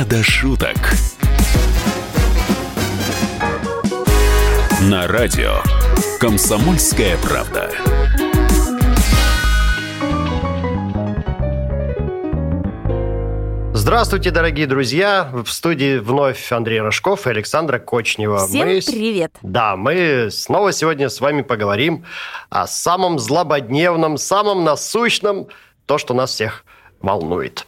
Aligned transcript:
Не 0.00 0.06
до 0.06 0.22
шуток. 0.22 0.78
На 4.80 5.06
радио 5.06 5.56
«Комсомольская 6.18 7.18
правда». 7.18 7.70
Здравствуйте, 13.74 14.30
дорогие 14.30 14.66
друзья! 14.66 15.28
В 15.34 15.50
студии 15.50 15.98
вновь 15.98 16.50
Андрей 16.50 16.80
Рожков 16.80 17.26
и 17.26 17.30
Александра 17.30 17.78
Кочнева. 17.78 18.46
Всем 18.46 18.68
мы... 18.68 18.80
привет! 18.80 19.34
Да, 19.42 19.76
мы 19.76 20.28
снова 20.30 20.72
сегодня 20.72 21.10
с 21.10 21.20
вами 21.20 21.42
поговорим 21.42 22.06
о 22.48 22.66
самом 22.66 23.18
злободневном, 23.18 24.16
самом 24.16 24.64
насущном, 24.64 25.48
то, 25.84 25.98
что 25.98 26.14
нас 26.14 26.30
всех 26.30 26.64
волнует. 27.02 27.66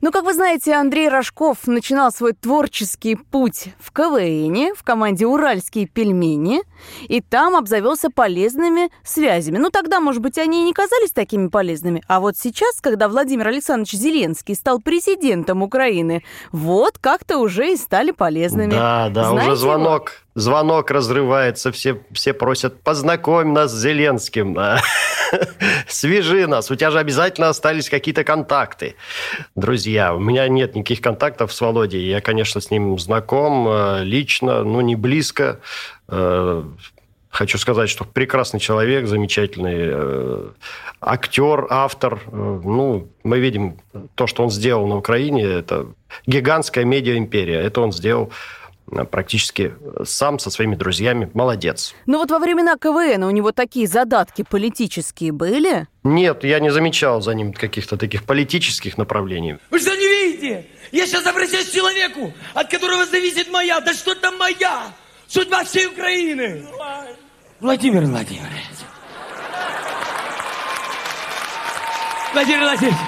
Ну, 0.00 0.10
как 0.10 0.24
вы 0.24 0.34
знаете, 0.34 0.74
Андрей 0.74 1.08
Рожков 1.08 1.66
начинал 1.66 2.12
свой 2.12 2.32
творческий 2.32 3.16
путь 3.16 3.68
в 3.78 3.92
КВН, 3.92 4.74
в 4.76 4.82
команде 4.82 5.26
«Уральские 5.26 5.86
пельмени», 5.86 6.62
и 7.08 7.20
там 7.20 7.56
обзавелся 7.56 8.10
полезными 8.10 8.90
связями. 9.02 9.58
Ну, 9.58 9.70
тогда, 9.70 10.00
может 10.00 10.22
быть, 10.22 10.38
они 10.38 10.62
и 10.62 10.64
не 10.64 10.72
казались 10.72 11.12
такими 11.12 11.48
полезными, 11.48 12.02
а 12.08 12.20
вот 12.20 12.36
сейчас, 12.36 12.80
когда 12.80 13.08
Владимир 13.08 13.48
Александрович 13.48 13.92
Зеленский 13.92 14.54
стал 14.54 14.80
президентом 14.80 15.62
Украины, 15.62 16.24
вот 16.52 16.98
как-то 16.98 17.38
уже 17.38 17.72
и 17.72 17.76
стали 17.76 18.10
полезными. 18.10 18.72
Да, 18.72 19.08
да, 19.10 19.30
Знаете 19.30 19.52
уже 19.52 19.60
звонок, 19.60 20.23
звонок 20.34 20.90
разрывается, 20.90 21.72
все, 21.72 22.00
все 22.12 22.32
просят, 22.32 22.82
познакомь 22.82 23.52
нас 23.52 23.72
с 23.72 23.80
Зеленским, 23.80 24.56
свяжи 25.88 26.46
нас, 26.46 26.70
у 26.70 26.74
тебя 26.74 26.90
же 26.90 26.98
обязательно 26.98 27.48
остались 27.48 27.88
какие-то 27.88 28.24
контакты. 28.24 28.96
Друзья, 29.54 30.14
у 30.14 30.18
меня 30.18 30.48
нет 30.48 30.74
никаких 30.74 31.00
контактов 31.00 31.52
с 31.52 31.60
Володей. 31.60 32.06
Я, 32.08 32.20
конечно, 32.20 32.60
с 32.60 32.70
ним 32.70 32.98
знаком 32.98 33.68
э, 33.68 34.04
лично, 34.04 34.64
но 34.64 34.80
не 34.82 34.96
близко. 34.96 35.60
Э, 36.08 36.62
хочу 37.30 37.58
сказать, 37.58 37.90
что 37.90 38.04
прекрасный 38.04 38.60
человек, 38.60 39.06
замечательный 39.06 39.76
э, 39.76 40.48
актер, 41.00 41.66
автор. 41.70 42.20
Ну, 42.30 43.08
мы 43.22 43.38
видим 43.38 43.78
то, 44.14 44.26
что 44.26 44.42
он 44.42 44.50
сделал 44.50 44.86
на 44.86 44.96
Украине. 44.96 45.44
Это 45.44 45.86
гигантская 46.26 46.84
медиа-империя. 46.84 47.60
Это 47.60 47.80
он 47.80 47.92
сделал 47.92 48.32
практически 49.10 49.74
сам 50.04 50.38
со 50.38 50.50
своими 50.50 50.74
друзьями. 50.76 51.30
Молодец. 51.34 51.94
Ну 52.06 52.18
вот 52.18 52.30
во 52.30 52.38
времена 52.38 52.76
КВН 52.76 53.24
у 53.24 53.30
него 53.30 53.52
такие 53.52 53.86
задатки 53.86 54.44
политические 54.48 55.32
были? 55.32 55.86
Нет, 56.02 56.44
я 56.44 56.60
не 56.60 56.70
замечал 56.70 57.20
за 57.22 57.34
ним 57.34 57.52
каких-то 57.52 57.96
таких 57.96 58.24
политических 58.24 58.98
направлений. 58.98 59.56
Вы 59.70 59.78
что 59.80 59.94
не 59.96 60.06
видите? 60.06 60.66
Я 60.92 61.06
сейчас 61.06 61.26
обращаюсь 61.26 61.68
к 61.68 61.72
человеку, 61.72 62.32
от 62.52 62.70
которого 62.70 63.06
зависит 63.06 63.50
моя, 63.50 63.80
да 63.80 63.92
что 63.94 64.14
там 64.14 64.36
моя, 64.38 64.92
судьба 65.26 65.64
всей 65.64 65.86
Украины. 65.86 66.64
Владимир 67.60 68.04
Владимирович. 68.04 68.64
Владимир 72.34 72.60
Владимирович, 72.62 72.98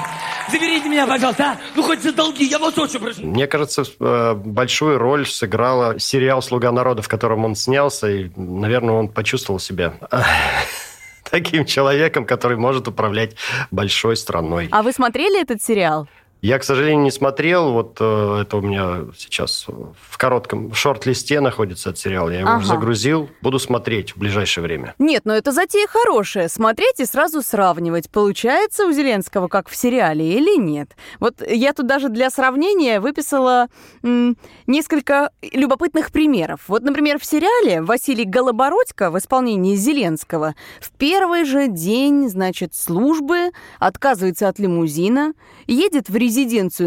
заберите 0.51 0.89
меня, 0.89 1.07
пожалуйста, 1.07 1.45
а? 1.45 1.59
Ну, 1.75 1.83
хоть 1.83 2.03
за 2.03 2.13
долги, 2.13 2.45
я 2.45 2.59
вас 2.59 2.77
очень 2.79 3.01
прошу. 3.01 3.23
Мне 3.23 3.47
кажется, 3.47 3.85
э, 4.01 4.35
большую 4.35 4.99
роль 4.99 5.27
сыграла 5.27 5.99
сериал 5.99 6.43
«Слуга 6.43 6.73
народа», 6.73 7.03
в 7.03 7.09
котором 7.09 7.45
он 7.45 7.55
снялся, 7.55 8.09
и, 8.09 8.31
наверное, 8.37 8.95
он 8.95 9.09
почувствовал 9.09 9.61
себя 9.61 9.95
таким 11.31 11.65
человеком, 11.65 12.25
который 12.25 12.57
может 12.57 12.89
управлять 12.89 13.37
большой 13.71 14.17
страной. 14.17 14.69
А 14.71 14.83
вы 14.83 14.93
смотрели 14.93 15.41
этот 15.41 15.63
сериал? 15.63 16.09
Я, 16.42 16.59
к 16.59 16.65
сожалению, 16.65 17.03
не 17.03 17.11
смотрел. 17.11 17.73
Вот 17.73 17.97
э, 17.98 18.39
это 18.42 18.59
у 18.59 18.61
меня 18.61 19.06
сейчас 19.17 19.67
в 19.69 20.19
коротком 20.19 20.73
шорт-листе 20.75 21.41
находится 21.41 21.91
этот 21.91 21.99
сериал. 22.00 22.31
Я 22.31 22.41
его 22.41 22.50
Ага. 22.50 22.65
загрузил. 22.65 23.28
Буду 23.41 23.59
смотреть 23.59 24.15
в 24.15 24.19
ближайшее 24.19 24.62
время. 24.62 24.94
Нет, 24.99 25.22
но 25.25 25.34
это 25.34 25.50
затея 25.50 25.87
хорошая. 25.88 26.49
Смотреть 26.49 27.00
и 27.00 27.05
сразу 27.05 27.43
сравнивать, 27.43 28.11
получается 28.11 28.87
у 28.87 28.93
Зеленского 28.93 29.49
как 29.49 29.69
в 29.69 29.75
сериале 29.75 30.34
или 30.34 30.56
нет. 30.56 30.91
Вот 31.21 31.43
я 31.49 31.72
тут 31.72 31.87
даже 31.87 32.11
для 32.11 32.31
сравнения 32.31 33.00
выписала 33.00 33.66
м, 34.05 34.37
несколько 34.69 35.31
любопытных 35.53 36.12
примеров. 36.12 36.61
Вот, 36.69 36.82
например, 36.82 37.19
в 37.19 37.25
сериале 37.25 37.82
Василий 37.82 38.25
Голобородько 38.25 39.11
в 39.11 39.19
исполнении 39.19 39.75
Зеленского 39.75 40.55
в 40.81 40.93
первый 40.93 41.44
же 41.44 41.66
день, 41.69 42.28
значит, 42.28 42.75
службы 42.75 43.50
отказывается 43.81 44.49
от 44.49 44.59
лимузина, 44.61 45.32
едет 45.66 46.09
в 46.09 46.15
резиденцию 46.15 46.36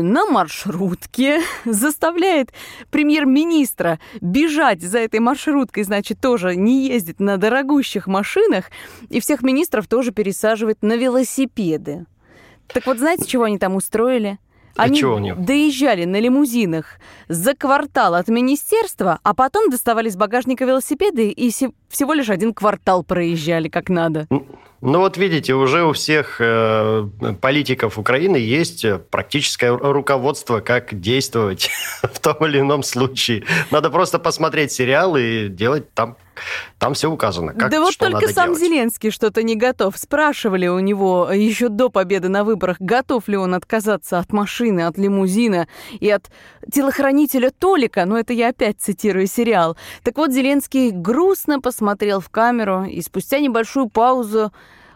на 0.02 0.26
маршрутке, 0.26 1.42
заставляет 1.66 2.52
премьер-министра 2.92 4.00
бежать 4.22 4.82
за 4.82 5.00
этой 5.00 5.20
маршруткой, 5.20 5.84
значит, 5.84 6.20
тоже 6.20 6.56
не 6.56 6.88
ездит 6.88 7.20
на 7.20 7.38
дорогущих 7.38 8.08
машинах, 8.08 8.66
и 9.10 9.20
всех 9.20 9.42
министров 9.42 9.88
тоже 9.88 10.12
пересаживает 10.12 10.82
на 10.82 10.96
велосипеды. 10.96 12.06
Так 12.68 12.86
вот, 12.86 13.00
знаете, 13.00 13.26
чего 13.26 13.44
они 13.44 13.58
там 13.58 13.76
устроили? 13.76 14.38
А 14.79 14.84
Они 14.84 14.97
доезжали 15.38 16.06
на 16.06 16.19
лимузинах 16.19 17.00
за 17.28 17.53
квартал 17.53 18.16
от 18.16 18.28
министерства, 18.29 19.19
а 19.23 19.34
потом 19.34 19.69
доставали 19.69 20.07
из 20.09 20.16
багажника 20.16 20.66
велосипеды 20.66 21.29
и 21.29 21.51
се- 21.51 21.72
всего 21.90 22.13
лишь 22.13 22.29
один 22.29 22.53
квартал 22.53 23.03
проезжали 23.03 23.68
как 23.69 23.89
надо. 23.89 24.28
Ну 24.81 25.00
вот 25.00 25.18
видите, 25.18 25.53
уже 25.56 25.84
у 25.84 25.91
всех 25.91 26.38
э, 26.39 27.06
политиков 27.41 27.97
Украины 28.00 28.38
есть 28.38 28.85
э, 28.85 28.97
практическое 28.97 29.72
ру- 29.73 29.91
руководство, 29.91 30.62
как 30.62 30.97
действовать 31.01 31.69
в 32.01 32.19
том 32.19 32.38
или 32.45 32.59
ином 32.62 32.84
случае. 32.84 33.44
Надо 33.72 33.89
просто 33.89 34.19
посмотреть 34.19 34.72
сериал 34.72 35.18
и 35.18 35.50
делать 35.50 35.94
там, 35.94 36.16
там 36.78 36.94
все 36.94 37.12
указано. 37.12 37.54
Как, 37.54 37.72
да 37.72 37.80
вот 37.80 37.98
только 37.98 38.28
сам 38.30 38.54
делать. 38.54 38.60
Зеленский 38.60 39.12
что-то 39.12 39.44
не 39.44 39.56
готов. 39.56 39.98
Спрашивали 39.98 40.68
у 40.68 40.80
него 40.80 41.30
еще 41.32 41.70
до 41.70 41.90
победы 41.90 42.30
на 42.30 42.44
выборах, 42.44 42.78
готов 42.80 43.28
ли 43.28 43.38
он 43.38 43.54
отказаться 43.54 44.20
от 44.20 44.32
машины, 44.32 44.82
от 44.82 44.98
лимузина 44.98 45.68
и 46.00 46.10
от 46.10 46.30
телохранителя 46.72 47.52
Толика. 47.52 48.06
Но 48.06 48.18
это 48.18 48.34
я 48.34 48.50
опять 48.50 48.80
цитирую 48.80 49.28
сериал. 49.28 49.78
Так 50.04 50.18
вот, 50.18 50.32
Зеленский 50.32 50.92
грустно 50.92 51.60
посмотрел 51.60 52.20
в 52.20 52.30
камеру 52.30 52.84
и 52.84 53.02
спустя 53.02 53.40
небольшую 53.40 53.90
паузу 53.90 54.52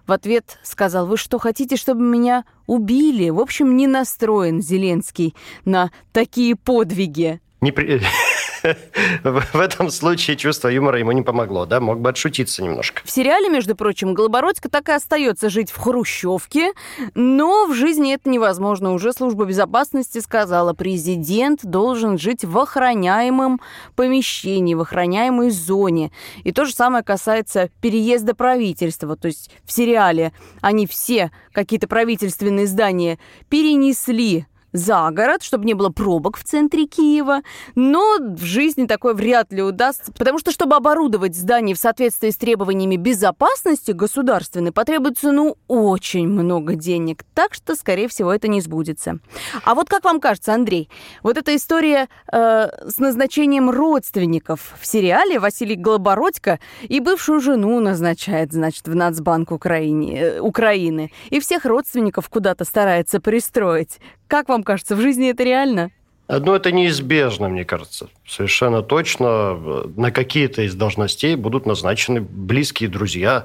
в 0.06 0.12
ответ 0.12 0.60
сказал, 0.64 1.08
вы 1.08 1.18
что, 1.18 1.40
хотите, 1.40 1.78
чтобы 1.78 2.02
меня 2.02 2.46
убили? 2.68 3.30
В 3.30 3.40
общем, 3.40 3.76
не 3.78 3.88
настроен 3.88 4.62
Зеленский 4.62 5.36
на 5.66 5.92
такие 6.12 6.56
подвиги. 6.56 7.40
Не 7.62 7.72
при- 7.72 8.02
В 9.24 9.60
этом 9.60 9.90
случае 9.90 10.38
чувство 10.38 10.68
юмора 10.68 11.00
ему 11.00 11.12
не 11.12 11.22
помогло, 11.22 11.66
да? 11.66 11.80
Мог 11.80 12.00
бы 12.00 12.10
отшутиться 12.10 12.64
немножко. 12.64 13.02
В 13.04 13.12
сериале, 13.12 13.50
между 13.50 13.76
прочим, 13.76 14.14
Голобородько 14.14 14.70
так 14.70 14.90
и 14.90 14.92
остается 14.92 15.50
жить 15.50 15.72
в 15.72 15.78
хрущевке, 15.78 16.72
но 17.16 17.66
в 17.66 17.74
жизни 17.74 18.14
это 18.14 18.30
невозможно. 18.30 18.94
Уже 18.94 19.14
служба 19.14 19.46
безопасности 19.46 20.20
сказала, 20.20 20.74
президент 20.74 21.66
должен 21.66 22.18
жить 22.18 22.44
в 22.46 22.58
охраняемом 22.58 23.60
помещении, 23.96 24.74
в 24.76 24.82
охраняемой 24.82 25.50
зоне. 25.50 26.12
И 26.44 26.52
то 26.52 26.66
же 26.66 26.74
самое 26.74 27.04
касается 27.04 27.70
переезда 27.82 28.36
правительства. 28.36 29.16
То 29.16 29.28
есть 29.28 29.52
в 29.66 29.72
сериале 29.72 30.32
они 30.62 30.88
все 30.88 31.32
какие-то 31.52 31.88
правительственные 31.88 32.68
здания 32.68 33.20
перенесли 33.50 34.46
за 34.74 35.10
город, 35.12 35.44
чтобы 35.44 35.66
не 35.66 35.76
было 35.76 35.90
пробок 35.90 36.38
в 36.38 36.44
центре 36.44 36.86
Киева. 36.86 37.42
Но 37.76 38.18
в 38.20 38.44
жизни 38.44 38.86
такое 38.86 39.14
вряд 39.14 39.54
ли 39.54 39.62
удастся, 39.62 40.12
потому 40.12 40.40
что, 40.40 40.52
чтобы 40.52 40.76
оборудовать 40.76 41.36
здание 41.36 41.76
в 41.76 41.80
соответствии 41.80 42.32
с 42.32 42.38
требованиями 42.38 42.98
безопасности 42.98 43.92
государственной, 43.92 44.72
потребуется, 44.72 45.32
ну, 45.32 45.56
очень 45.68 46.28
много 46.28 46.76
денег. 46.76 47.24
Так 47.34 47.54
что, 47.54 47.76
скорее 47.76 48.08
всего, 48.08 48.34
это 48.34 48.48
не 48.48 48.62
сбудется. 48.62 49.20
А 49.64 49.76
вот 49.76 49.90
как 49.90 50.04
вам 50.04 50.20
кажется, 50.20 50.54
Андрей, 50.54 50.90
вот 51.22 51.38
эта 51.38 51.56
история 51.56 52.10
э, 52.32 52.90
с 52.90 52.98
назначением 52.98 53.70
родственников 53.70 54.74
в 54.80 54.86
сериале 54.86 55.40
Василий 55.40 55.76
Голобородько 55.76 56.60
и 56.82 57.00
бывшую 57.00 57.40
жену 57.40 57.80
назначает, 57.80 58.52
значит, 58.52 58.88
в 58.88 58.96
Нацбанк 58.96 59.52
Украине, 59.52 60.20
э, 60.20 60.40
Украины, 60.40 61.12
и 61.30 61.40
всех 61.40 61.66
родственников 61.66 62.30
куда-то 62.30 62.66
старается 62.66 63.20
пристроить. 63.20 64.00
Как 64.28 64.50
вам 64.50 64.64
кажется, 64.64 64.96
в 64.96 65.02
жизни 65.02 65.30
это 65.30 65.44
реально? 65.44 65.92
Ну, 66.30 66.54
это 66.54 66.72
неизбежно, 66.72 67.50
мне 67.50 67.66
кажется. 67.66 68.08
Совершенно 68.26 68.82
точно 68.82 69.56
на 69.98 70.10
какие-то 70.12 70.62
из 70.62 70.74
должностей 70.74 71.36
будут 71.36 71.66
назначены 71.66 72.22
близкие 72.22 72.90
друзья, 72.90 73.44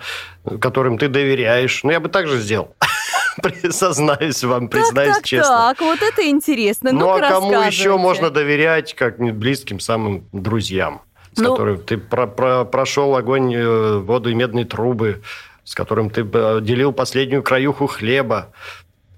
которым 0.61 0.97
ты 0.97 1.09
доверяешь. 1.09 1.83
Ну, 1.83 1.91
я 1.91 1.99
бы 2.01 2.09
так 2.09 2.29
же 2.29 2.39
сделал. 2.39 2.75
Сознаюсь 3.71 4.43
вам, 4.45 4.69
признаюсь 4.69 5.17
так, 5.17 5.25
честно. 5.25 5.75
Так, 5.77 5.81
вот 5.81 6.01
это 6.03 6.29
интересно. 6.29 6.93
Ну, 6.93 7.01
Ну-ка, 7.01 7.27
а 7.27 7.31
кому 7.31 7.51
еще 7.63 7.97
можно 7.97 8.31
доверять, 8.31 8.95
как 8.95 9.19
не 9.19 9.33
близким 9.33 9.81
самым 9.81 10.25
друзьям, 10.33 11.03
с 11.35 11.41
Ну- 11.41 11.51
которыми 11.51 11.77
ты 11.79 11.99
про- 11.99 12.27
про- 12.27 12.65
прошел 12.65 13.15
огонь, 13.17 13.55
э, 13.55 13.99
воду 13.99 14.31
и 14.31 14.35
медные 14.35 14.65
трубы, 14.65 15.23
с 15.65 15.75
которым 15.75 16.11
ты 16.11 16.23
э, 16.33 16.61
делил 16.63 16.93
последнюю 16.93 17.43
краюху 17.43 17.87
хлеба. 17.87 18.53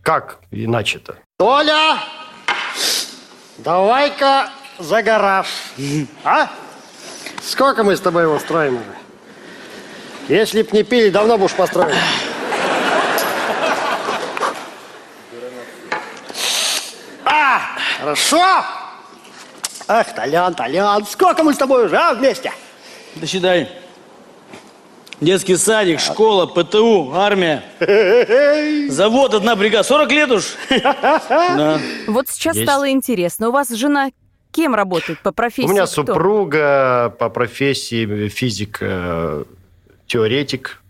Как 0.03 0.39
иначе-то? 0.51 1.17
Толя! 1.41 1.99
Давай-ка 3.57 4.51
за 4.79 5.03
гараж. 5.03 5.47
А? 6.23 6.51
Сколько 7.43 7.83
мы 7.83 7.97
с 7.97 8.01
тобой 8.01 8.25
его 8.25 8.39
строим 8.39 8.75
уже? 8.75 8.95
Если 10.29 10.61
б 10.61 10.69
не 10.73 10.83
пили, 10.83 11.09
давно 11.09 11.39
бы 11.39 11.47
уж 11.47 11.53
построили. 11.53 11.97
А, 17.25 17.61
хорошо. 17.99 18.65
Ах, 19.89 20.15
Толян, 20.15 20.53
Толян, 20.53 21.07
сколько 21.07 21.43
мы 21.43 21.55
с 21.55 21.57
тобой 21.57 21.87
уже, 21.87 21.97
а, 21.97 22.13
вместе? 22.13 22.53
Да 23.15 23.27
считай. 23.27 23.80
Детский 25.21 25.57
садик, 25.57 26.01
школа, 26.01 26.47
ПТУ, 26.47 27.13
армия. 27.15 27.63
Завод, 28.89 29.35
одна 29.35 29.55
бригада. 29.55 29.83
40 29.85 30.11
лет 30.13 30.31
уж. 30.31 30.45
Да. 30.71 31.79
Вот 32.07 32.29
сейчас 32.29 32.57
Есть. 32.57 32.67
стало 32.69 32.91
интересно. 32.91 33.49
У 33.49 33.53
вас 33.53 33.69
жена 33.71 34.11
кем 34.51 34.75
работает 34.75 35.19
по 35.21 35.31
профессии? 35.33 35.69
У 35.69 35.73
меня 35.73 35.85
кто? 35.85 35.93
супруга 35.95 37.15
по 37.19 37.29
профессии 37.29 38.29
физик, 38.29 38.79
э, 38.81 39.45
теоретик. 40.07 40.83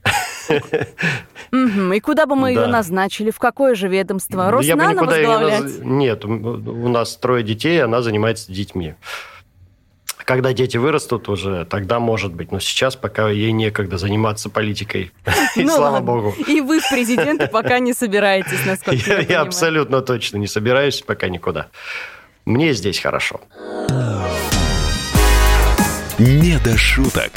И 1.53 2.01
куда 2.01 2.27
бы 2.27 2.37
мы 2.37 2.51
ее 2.51 2.67
назначили? 2.69 3.31
В 3.31 3.39
какое 3.39 3.75
же 3.75 3.89
ведомство? 3.89 4.43
Я 4.43 4.77
бы 4.77 4.85
Роснано 4.85 5.05
возглавлять? 5.05 5.61
наз- 5.63 5.85
Нет, 5.85 6.25
у 6.25 6.89
нас 6.89 7.17
трое 7.17 7.43
детей, 7.43 7.83
она 7.83 8.01
занимается 8.03 8.51
детьми. 8.53 8.95
Когда 10.31 10.53
дети 10.53 10.77
вырастут 10.77 11.29
уже, 11.29 11.65
тогда 11.65 11.99
может 11.99 12.33
быть. 12.33 12.53
Но 12.53 12.61
сейчас 12.61 12.95
пока 12.95 13.29
ей 13.29 13.51
некогда 13.51 13.99
заниматься 13.99 14.49
политикой. 14.49 15.11
И 15.57 15.65
Ну 15.65 15.75
слава 15.75 15.95
ладно. 15.95 16.07
богу. 16.07 16.35
И 16.47 16.61
вы 16.61 16.79
в 16.79 16.89
президенты 16.89 17.49
пока 17.49 17.81
не 17.81 17.93
собираетесь, 17.93 18.65
насколько 18.65 19.11
я, 19.11 19.21
Я, 19.29 19.41
абсолютно 19.41 20.03
точно 20.03 20.37
не 20.37 20.47
собираюсь 20.47 21.03
пока 21.03 21.29
никуда. 21.29 21.67
Мне 22.45 22.75
здесь 22.75 23.01
хорошо. 23.01 23.41
«Не 26.21 26.61
до 26.63 26.79
шуток». 26.79 27.33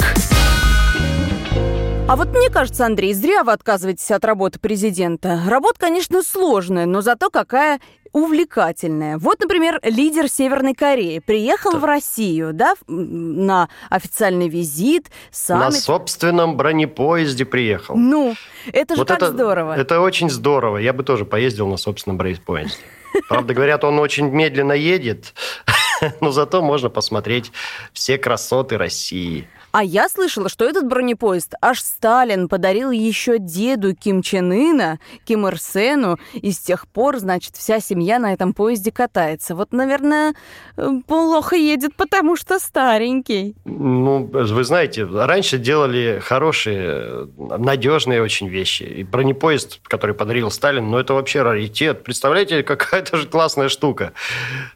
А 2.06 2.16
вот 2.16 2.28
мне 2.28 2.50
кажется, 2.50 2.84
Андрей, 2.84 3.14
зря 3.14 3.44
вы 3.44 3.52
отказываетесь 3.52 4.10
от 4.10 4.24
работы 4.26 4.58
президента. 4.58 5.40
Работа, 5.48 5.80
конечно, 5.80 6.22
сложная, 6.22 6.84
но 6.84 7.00
зато 7.00 7.30
какая 7.30 7.80
увлекательная. 8.12 9.16
Вот, 9.16 9.40
например, 9.40 9.80
лидер 9.82 10.28
Северной 10.28 10.74
Кореи 10.74 11.18
приехал 11.20 11.78
в 11.78 11.84
Россию, 11.84 12.52
да, 12.52 12.74
на 12.86 13.70
официальный 13.88 14.48
визит, 14.48 15.06
На 15.06 15.10
саммит. 15.70 15.82
собственном 15.82 16.58
бронепоезде 16.58 17.46
приехал. 17.46 17.96
Ну, 17.96 18.34
это 18.70 18.94
же 18.94 19.00
Вот 19.00 19.08
так 19.08 19.16
это, 19.16 19.32
здорово. 19.32 19.72
Это 19.74 20.00
очень 20.00 20.28
здорово. 20.28 20.76
Я 20.76 20.92
бы 20.92 21.04
тоже 21.04 21.24
поездил 21.24 21.68
на 21.68 21.78
собственном 21.78 22.18
бронепоезде. 22.18 22.76
Правда, 23.28 23.54
говорят, 23.54 23.82
он 23.82 23.98
очень 23.98 24.28
медленно 24.28 24.72
едет, 24.72 25.32
но 26.20 26.32
зато 26.32 26.60
можно 26.60 26.90
посмотреть 26.90 27.50
все 27.92 28.18
красоты 28.18 28.76
России. 28.76 29.48
А 29.74 29.82
я 29.82 30.08
слышала, 30.08 30.48
что 30.48 30.64
этот 30.64 30.86
бронепоезд 30.86 31.54
аж 31.60 31.80
Сталин 31.80 32.46
подарил 32.46 32.92
еще 32.92 33.40
деду 33.40 33.92
Ким 33.96 34.22
Чен 34.22 34.52
Ына, 34.52 35.00
Ким 35.24 35.48
Ир 35.48 35.58
Сену, 35.58 36.16
и 36.32 36.52
с 36.52 36.60
тех 36.60 36.86
пор, 36.86 37.18
значит, 37.18 37.56
вся 37.56 37.80
семья 37.80 38.20
на 38.20 38.32
этом 38.32 38.54
поезде 38.54 38.92
катается. 38.92 39.56
Вот, 39.56 39.72
наверное, 39.72 40.36
э, 40.76 40.88
плохо 41.08 41.56
едет, 41.56 41.96
потому 41.96 42.36
что 42.36 42.60
старенький. 42.60 43.56
Ну, 43.64 44.30
вы 44.32 44.62
знаете, 44.62 45.06
раньше 45.06 45.58
делали 45.58 46.20
хорошие, 46.22 47.26
надежные 47.36 48.22
очень 48.22 48.46
вещи. 48.46 48.84
И 48.84 49.02
бронепоезд, 49.02 49.80
который 49.82 50.14
подарил 50.14 50.52
Сталин, 50.52 50.88
ну, 50.88 50.98
это 50.98 51.14
вообще 51.14 51.42
раритет. 51.42 52.04
Представляете, 52.04 52.62
какая-то 52.62 53.16
же 53.16 53.26
классная 53.26 53.68
штука. 53.68 54.12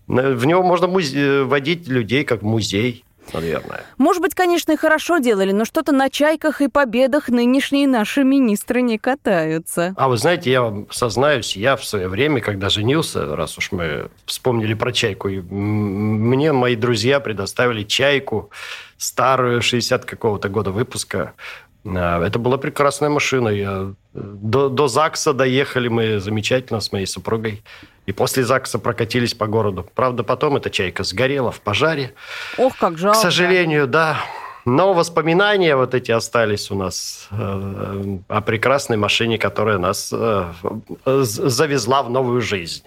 В 0.08 0.44
него 0.44 0.64
можно 0.64 0.86
музе- 0.86 1.44
водить 1.44 1.86
людей, 1.86 2.24
как 2.24 2.42
в 2.42 2.44
музей, 2.44 3.04
наверное. 3.32 3.84
Может 3.96 4.22
быть, 4.22 4.34
конечно, 4.34 4.72
и 4.72 4.76
хорошо 4.76 5.19
делали, 5.19 5.52
но 5.52 5.64
что-то 5.64 5.92
на 5.92 6.10
чайках 6.10 6.60
и 6.60 6.69
победах 6.69 7.28
нынешние 7.28 7.86
наши 7.86 8.25
министры 8.25 8.80
не 8.82 8.98
катаются. 8.98 9.94
А 9.96 10.08
вы 10.08 10.16
знаете, 10.16 10.50
я 10.50 10.62
вам 10.62 10.86
сознаюсь, 10.90 11.56
я 11.56 11.76
в 11.76 11.84
свое 11.84 12.08
время, 12.08 12.40
когда 12.40 12.69
женился, 12.69 13.36
раз 13.36 13.58
уж 13.58 13.72
мы 13.72 14.08
вспомнили 14.26 14.75
про 14.75 14.92
чайку, 14.92 15.28
мне 15.28 16.52
мои 16.52 16.76
друзья 16.76 17.20
предоставили 17.20 17.82
чайку 17.84 18.50
старую, 18.96 19.62
60 19.62 20.04
какого-то 20.04 20.48
года 20.48 20.70
выпуска. 20.70 21.34
А, 21.84 22.24
Это 22.24 22.38
была 22.38 22.58
прекрасная 22.58 23.08
машина. 23.08 23.48
Я... 23.48 23.94
До, 24.12 24.69
до 24.69 24.88
ЗАГСа 24.88 25.32
доехали 25.32 25.88
мы 25.88 26.19
замечательно 26.19 26.81
с 26.81 26.92
моей 26.92 27.06
супругой. 27.06 27.62
И 28.08 28.12
после 28.12 28.43
ЗАГСа 28.43 28.78
прокатились 28.78 29.34
по 29.34 29.46
городу. 29.46 29.87
Правда, 29.94 30.25
потом 30.25 30.56
эта 30.56 30.70
чайка 30.70 31.05
сгорела 31.05 31.52
в 31.52 31.60
пожаре. 31.60 32.14
Ох, 32.56 32.75
как 32.78 32.94
К 32.94 32.96
жалко. 32.96 33.19
сожалению, 33.19 33.87
да. 33.87 34.16
Но 34.64 34.94
воспоминания 34.94 35.76
вот 35.76 35.93
эти 35.93 36.10
остались 36.10 36.70
у 36.70 36.75
нас 36.75 37.28
э, 37.31 38.19
о 38.28 38.40
прекрасной 38.40 38.96
машине, 38.96 39.37
которая 39.37 39.76
нас 39.76 40.08
э, 40.10 40.52
завезла 41.05 42.02
в 42.02 42.08
новую 42.08 42.40
жизнь. 42.40 42.84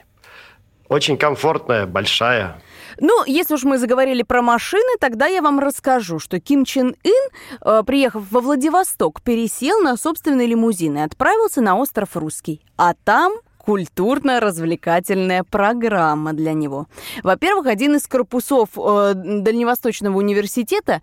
Очень 0.88 1.18
комфортная, 1.18 1.86
большая. 1.86 2.60
Ну, 3.00 3.24
если 3.26 3.54
уж 3.54 3.64
мы 3.64 3.78
заговорили 3.78 4.24
про 4.24 4.42
машины, 4.42 4.98
тогда 5.00 5.28
я 5.28 5.44
вам 5.44 5.60
расскажу, 5.60 6.18
что 6.18 6.40
Ким 6.40 6.66
Чен 6.66 6.96
Ын, 7.04 7.30
э, 7.62 7.84
приехав 7.86 8.24
во 8.32 8.42
Владивосток, 8.42 9.22
пересел 9.22 9.82
на 9.82 9.98
собственный 9.98 10.48
лимузин 10.48 10.98
и 10.98 11.02
отправился 11.02 11.62
на 11.62 11.78
остров 11.78 12.18
Русский. 12.18 12.66
А 12.76 12.96
там 13.04 13.34
культурно-развлекательная 13.62 15.44
программа 15.44 16.34
для 16.34 16.54
него. 16.54 16.88
Во-первых, 17.24 17.68
один 17.68 17.96
из 17.96 18.08
корпусов 18.08 18.70
э, 18.78 19.14
Дальневосточного 19.16 20.18
университета 20.18 21.02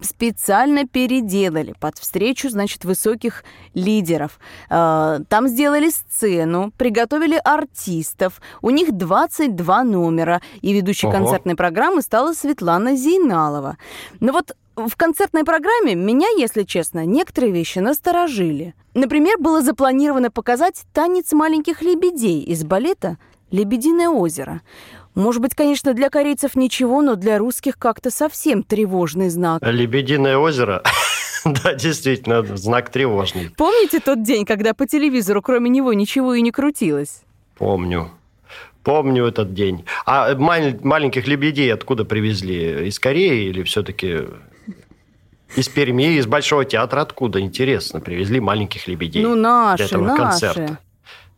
специально 0.00 0.86
переделали 0.86 1.74
под 1.78 1.96
встречу, 1.98 2.50
значит, 2.50 2.84
высоких 2.84 3.44
лидеров. 3.74 4.38
Э, 4.68 5.20
Там 5.28 5.48
сделали 5.48 5.88
сцену, 5.90 6.72
приготовили 6.76 7.40
артистов. 7.44 8.40
У 8.62 8.70
них 8.70 8.92
22 8.92 9.84
номера. 9.84 10.42
И 10.60 10.72
ведущей 10.72 11.06
Ого. 11.06 11.16
концертной 11.16 11.54
программы 11.54 12.02
стала 12.02 12.34
Светлана 12.34 12.96
Зейналова. 12.96 13.78
Но 14.20 14.32
вот 14.32 14.56
в 14.76 14.94
концертной 14.96 15.44
программе 15.44 15.94
меня, 15.94 16.28
если 16.36 16.62
честно, 16.62 17.04
некоторые 17.06 17.52
вещи 17.52 17.78
насторожили. 17.78 18.74
Например, 18.94 19.38
было 19.38 19.62
запланировано 19.62 20.30
показать 20.30 20.84
танец 20.92 21.32
маленьких 21.32 21.82
лебедей 21.82 22.42
из 22.42 22.62
балета 22.64 23.18
«Лебединое 23.50 24.08
озеро». 24.08 24.60
Может 25.14 25.40
быть, 25.40 25.54
конечно, 25.54 25.94
для 25.94 26.10
корейцев 26.10 26.56
ничего, 26.56 27.00
но 27.00 27.16
для 27.16 27.38
русских 27.38 27.78
как-то 27.78 28.10
совсем 28.10 28.62
тревожный 28.62 29.30
знак. 29.30 29.62
Лебединое 29.62 30.36
озеро. 30.36 30.82
Да, 31.44 31.74
действительно, 31.74 32.42
знак 32.56 32.90
тревожный. 32.90 33.50
Помните 33.56 34.00
тот 34.00 34.24
день, 34.24 34.44
когда 34.44 34.74
по 34.74 34.84
телевизору 34.84 35.42
кроме 35.42 35.70
него 35.70 35.92
ничего 35.92 36.34
и 36.34 36.42
не 36.42 36.50
крутилось? 36.50 37.22
Помню. 37.56 38.10
Помню 38.82 39.26
этот 39.26 39.54
день. 39.54 39.84
А 40.06 40.34
маленьких 40.34 41.28
лебедей 41.28 41.72
откуда 41.72 42.04
привезли? 42.04 42.88
Из 42.88 42.98
Кореи 42.98 43.44
или 43.44 43.62
все-таки 43.62 44.26
из 45.54 45.68
Перми, 45.68 46.16
из 46.16 46.26
Большого 46.26 46.64
театра? 46.64 47.02
Откуда, 47.02 47.40
интересно, 47.40 48.00
привезли 48.00 48.40
маленьких 48.40 48.86
лебедей? 48.88 49.22
ну, 49.22 49.34
для 49.34 49.42
наши, 49.42 49.84
этого 49.84 50.04
наши. 50.04 50.22
концерта? 50.22 50.78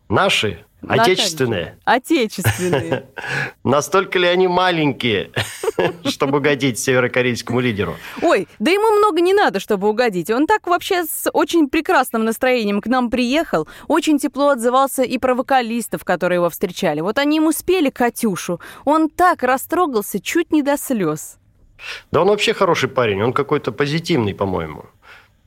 Наши? 0.08 0.64
Да, 0.80 0.94
Отечественные? 0.94 1.76
Отечественные. 1.84 3.06
Настолько 3.64 4.18
ли 4.18 4.28
они 4.28 4.46
маленькие, 4.46 5.32
чтобы 6.04 6.38
угодить 6.38 6.78
северокорейскому 6.78 7.58
лидеру? 7.58 7.96
Ой, 8.22 8.46
да 8.60 8.70
ему 8.70 8.96
много 8.96 9.20
не 9.20 9.34
надо, 9.34 9.58
чтобы 9.58 9.88
угодить. 9.88 10.30
Он 10.30 10.46
так 10.46 10.68
вообще 10.68 11.04
с 11.04 11.28
очень 11.32 11.68
прекрасным 11.68 12.24
настроением 12.24 12.80
к 12.80 12.86
нам 12.86 13.10
приехал, 13.10 13.66
очень 13.88 14.18
тепло 14.18 14.50
отзывался 14.50 15.02
и 15.02 15.18
про 15.18 15.34
вокалистов, 15.34 16.04
которые 16.04 16.36
его 16.36 16.48
встречали. 16.48 17.00
Вот 17.00 17.18
они 17.18 17.36
ему 17.36 17.50
спели 17.50 17.90
«Катюшу». 17.90 18.60
Он 18.84 19.08
так 19.10 19.42
растрогался, 19.42 20.20
чуть 20.20 20.52
не 20.52 20.62
до 20.62 20.76
слез. 20.76 21.37
Да 22.12 22.22
он 22.22 22.28
вообще 22.28 22.54
хороший 22.54 22.88
парень, 22.88 23.22
он 23.22 23.32
какой-то 23.32 23.72
позитивный, 23.72 24.34
по-моему. 24.34 24.84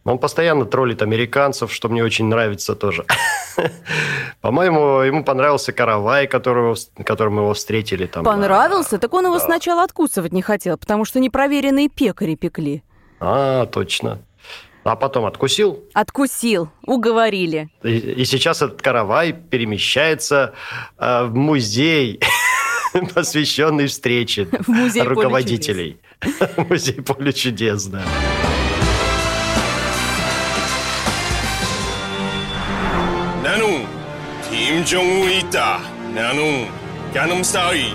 Он 0.03 0.17
постоянно 0.17 0.65
троллит 0.65 1.03
американцев, 1.03 1.71
что 1.71 1.87
мне 1.87 2.03
очень 2.03 2.25
нравится 2.25 2.75
тоже. 2.75 3.05
По-моему, 4.41 5.01
ему 5.01 5.23
понравился 5.23 5.73
каравай, 5.73 6.25
которого, 6.25 6.75
которым 7.05 7.37
его 7.37 7.53
встретили. 7.53 8.07
Там, 8.07 8.23
Понравился? 8.23 8.97
Так 8.97 9.13
он 9.13 9.25
его 9.25 9.37
сначала 9.37 9.83
откусывать 9.83 10.31
не 10.31 10.41
хотел, 10.41 10.77
потому 10.77 11.05
что 11.05 11.19
непроверенные 11.19 11.87
пекари 11.87 12.33
пекли. 12.33 12.81
А, 13.19 13.67
точно. 13.67 14.19
А 14.83 14.95
потом 14.95 15.25
откусил, 15.25 15.83
Откусил, 15.93 16.69
уговорили. 16.87 17.69
и, 17.83 17.97
и 17.99 18.25
сейчас 18.25 18.63
этот 18.63 18.81
каравай 18.81 19.31
перемещается 19.31 20.55
э, 20.97 21.25
в 21.25 21.35
музей, 21.35 22.19
посвященный 23.13 23.85
встрече 23.85 24.45
В 24.61 24.67
музей 24.69 25.03
«Поле 25.03 25.13
руководителей. 25.13 25.99
Музей 26.68 27.00
поле 27.02 27.32
чудес, 27.32 27.88
да. 27.88 28.04
나는 33.42 33.86
김정우에 34.50 35.38
있다. 35.38 35.80
나는 36.14 36.68
가늠 37.12 37.42
사이 37.42 37.94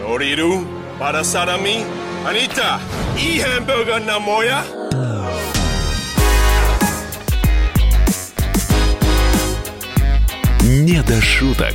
Noriru, 0.00 0.66
para 0.98 1.22
sarami, 1.22 1.84
Anita, 2.26 2.80
i 3.16 3.38
hamburger 3.40 4.00
na 4.00 4.18
moja. 4.18 4.64
«Не 10.62 11.02
до 11.02 11.20
шуток». 11.20 11.74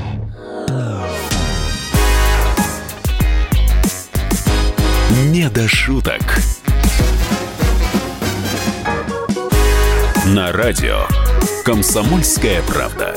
«Не 5.41 5.49
до 5.49 5.67
шуток». 5.67 6.21
На 10.27 10.51
радио 10.51 11.07
«Комсомольская 11.65 12.61
правда». 12.61 13.15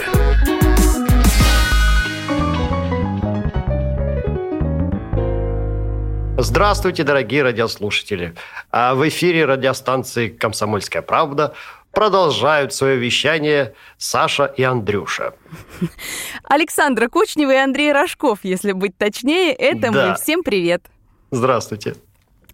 Здравствуйте, 6.38 7.02
дорогие 7.02 7.43
радиослушатели. 7.43 8.35
А 8.71 8.95
в 8.95 9.07
эфире 9.07 9.45
радиостанции 9.45 10.28
«Комсомольская 10.31 11.02
правда» 11.02 11.52
продолжают 11.93 12.73
свое 12.73 12.97
вещание 12.97 13.75
Саша 13.99 14.47
и 14.47 14.62
Андрюша. 14.62 15.35
Александра 16.45 17.09
Кучнева 17.09 17.52
и 17.52 17.59
Андрей 17.59 17.93
Рожков, 17.93 18.38
если 18.45 18.73
быть 18.73 18.97
точнее, 18.97 19.52
это 19.52 19.93
Да. 19.93 20.09
мы. 20.09 20.14
Всем 20.16 20.43
привет. 20.43 20.87
Здравствуйте. 21.31 21.97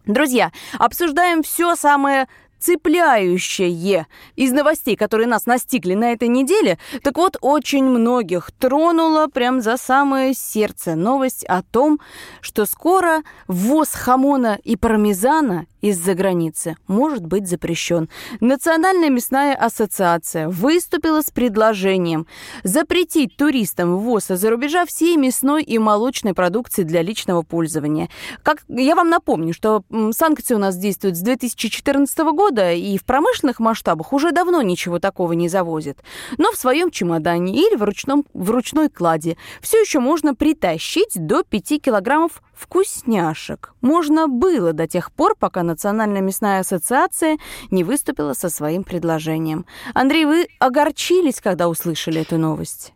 Друзья, 0.06 0.50
обсуждаем 0.78 1.42
все 1.42 1.76
самое 1.76 2.26
цепляющее 2.60 4.06
из 4.36 4.52
новостей, 4.52 4.96
которые 4.96 5.26
нас 5.26 5.46
настигли 5.46 5.94
на 5.94 6.12
этой 6.12 6.28
неделе. 6.28 6.78
Так 7.02 7.16
вот, 7.16 7.36
очень 7.40 7.84
многих 7.84 8.50
тронула 8.52 9.26
прям 9.26 9.60
за 9.60 9.76
самое 9.76 10.34
сердце 10.34 10.94
новость 10.94 11.44
о 11.44 11.62
том, 11.62 12.00
что 12.40 12.66
скоро 12.66 13.22
ввоз 13.48 13.90
хамона 13.92 14.58
и 14.62 14.76
пармезана 14.76 15.66
из-за 15.80 16.14
границы 16.14 16.76
может 16.86 17.24
быть 17.24 17.48
запрещен. 17.48 18.10
Национальная 18.40 19.08
мясная 19.08 19.54
ассоциация 19.54 20.48
выступила 20.48 21.22
с 21.22 21.30
предложением 21.30 22.26
запретить 22.64 23.36
туристам 23.36 23.96
ввоз 23.96 24.30
из-за 24.30 24.50
рубежа 24.50 24.84
всей 24.84 25.16
мясной 25.16 25.62
и 25.62 25.78
молочной 25.78 26.34
продукции 26.34 26.82
для 26.82 27.00
личного 27.00 27.42
пользования. 27.42 28.08
Как 28.42 28.62
я 28.68 28.94
вам 28.94 29.08
напомню, 29.08 29.54
что 29.54 29.82
санкции 30.12 30.54
у 30.54 30.58
нас 30.58 30.76
действуют 30.76 31.16
с 31.16 31.20
2014 31.20 32.18
года, 32.18 32.49
и 32.58 32.98
в 32.98 33.04
промышленных 33.04 33.60
масштабах 33.60 34.12
уже 34.12 34.32
давно 34.32 34.62
ничего 34.62 34.98
такого 34.98 35.32
не 35.32 35.48
завозят. 35.48 35.98
Но 36.38 36.52
в 36.52 36.56
своем 36.56 36.90
чемодане 36.90 37.54
или 37.54 37.76
в, 37.76 37.82
ручном, 37.82 38.24
в 38.34 38.50
ручной 38.50 38.88
кладе 38.88 39.36
все 39.60 39.80
еще 39.80 40.00
можно 40.00 40.34
притащить 40.34 41.12
до 41.14 41.42
5 41.42 41.82
килограммов 41.82 42.42
вкусняшек. 42.54 43.74
Можно 43.80 44.28
было 44.28 44.72
до 44.72 44.86
тех 44.86 45.12
пор, 45.12 45.34
пока 45.38 45.62
Национальная 45.62 46.20
мясная 46.20 46.60
ассоциация 46.60 47.38
не 47.70 47.84
выступила 47.84 48.34
со 48.34 48.50
своим 48.50 48.84
предложением. 48.84 49.66
Андрей, 49.94 50.24
вы 50.24 50.46
огорчились, 50.58 51.40
когда 51.40 51.68
услышали 51.68 52.20
эту 52.20 52.36
новость? 52.36 52.92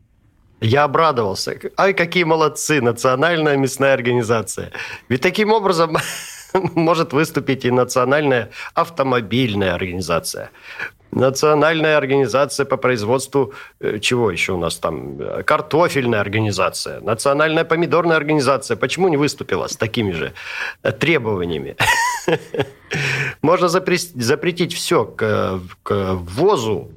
Я 0.60 0.84
обрадовался. 0.84 1.58
Ай, 1.76 1.92
какие 1.92 2.24
молодцы, 2.24 2.80
Национальная 2.80 3.56
мясная 3.56 3.92
организация. 3.92 4.72
Ведь 5.08 5.20
таким 5.20 5.50
образом 5.52 5.96
может 6.54 7.12
выступить 7.12 7.64
и 7.64 7.70
Национальная 7.70 8.50
автомобильная 8.74 9.74
организация. 9.74 10.50
Национальная 11.10 11.96
организация 11.96 12.66
по 12.66 12.76
производству, 12.76 13.52
э, 13.80 14.00
чего 14.00 14.32
еще 14.32 14.52
у 14.52 14.58
нас 14.58 14.78
там, 14.78 15.18
картофельная 15.44 16.20
организация, 16.20 17.00
Национальная 17.00 17.64
помидорная 17.64 18.16
организация. 18.16 18.76
Почему 18.76 19.08
не 19.08 19.16
выступила 19.16 19.68
с 19.68 19.76
такими 19.76 20.10
же 20.10 20.32
э, 20.82 20.90
требованиями? 20.90 21.76
Можно 23.42 23.68
запретить 23.68 24.74
все 24.74 25.04
к, 25.04 25.60
к 25.84 26.14
ввозу 26.14 26.90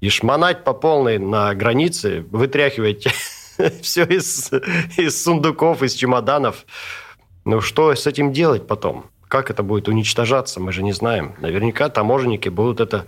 и 0.00 0.08
шмонать 0.08 0.64
по 0.64 0.72
полной 0.72 1.18
на 1.18 1.54
границе, 1.54 2.24
вытряхивать 2.32 3.06
все 3.82 4.04
из, 4.04 4.50
из 4.96 5.22
сундуков, 5.22 5.82
из 5.82 5.94
чемоданов. 5.94 6.64
Ну, 7.46 7.60
что 7.60 7.94
с 7.94 8.08
этим 8.08 8.32
делать 8.32 8.66
потом? 8.66 9.04
Как 9.28 9.50
это 9.50 9.62
будет 9.62 9.86
уничтожаться, 9.86 10.58
мы 10.58 10.72
же 10.72 10.82
не 10.82 10.90
знаем. 10.90 11.36
Наверняка 11.38 11.88
таможенники 11.88 12.48
будут 12.48 12.80
это 12.80 13.06